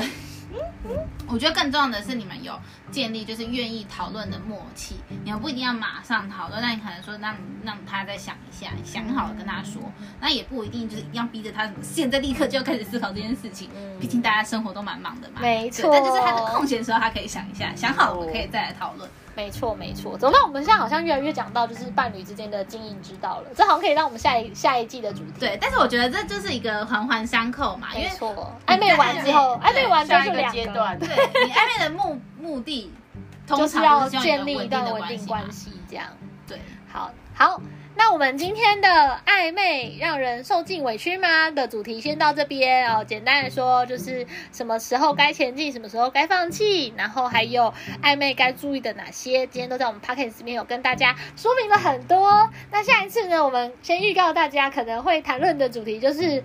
[1.27, 2.57] 我觉得更重要的是你们有
[2.91, 4.95] 建立就是愿意讨论的默契。
[5.23, 9.81] 你们不一定要马上讨论，那你可能说让让他再想一下，想好了跟他说。
[10.19, 13.69] 那也不一定就是一定要逼着他什么现在立刻就要开始思考这件事情。
[13.75, 15.41] 嗯毕竟大家生活都蛮忙的嘛。
[15.41, 19.09] 没错对但就是他的空闲的时候，他可以想一下，想好了我们可以再来讨论。
[19.35, 20.17] 没错没错。
[20.17, 20.41] 怎么办？
[20.43, 25.33] 我们现在好像越来越讲到就是伴侣之间的经营之道了，这好像可以让我们下一下一季的主题。
[25.39, 28.55] 对，但是我觉得这就是一个环环相扣嘛，因为没错。
[28.65, 31.09] 暧昧完之后，暧昧完就是阶段，对
[31.45, 32.91] 你暧昧的目目的，
[33.45, 35.25] 通就是常要建立一定的段稳定。
[35.27, 36.07] 关系，这样。
[36.47, 36.59] 对，
[36.91, 37.61] 好好，
[37.97, 38.87] 那我们今天的
[39.25, 43.03] 暧昧让人受尽委屈吗的主题先到这边哦。
[43.03, 47.73] 简单的说，就是什么时候该前进，什么时候该放弃，然后还有
[48.03, 52.49] 暧昧该注意的哪些，今天都在我们 p o c k e t 里面有跟大家说明了很多。
[52.69, 56.43] 那下一次呢，我们先预告大家可能会谈论的主题就是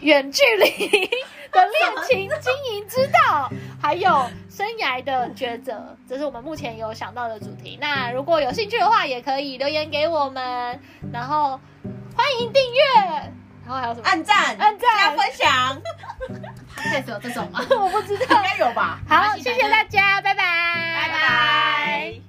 [0.00, 1.08] 远距离
[1.52, 3.50] 的恋情经营之道，
[3.80, 7.76] 还有生涯的抉择这是我们目前有想到的主题。
[7.80, 10.80] 那如果有兴趣的话也可以留言给我们
[11.12, 11.60] 然后
[12.16, 12.80] 欢迎订阅。
[13.66, 14.06] 然后还有什么？
[14.08, 15.82] 按赞按赞加分享
[16.76, 17.60] 他现在只有这种吗？
[17.70, 18.36] 我不知道。
[18.36, 19.00] 应该有吧。
[19.08, 20.42] 好谢谢大家拜拜。
[21.02, 22.25] 拜拜。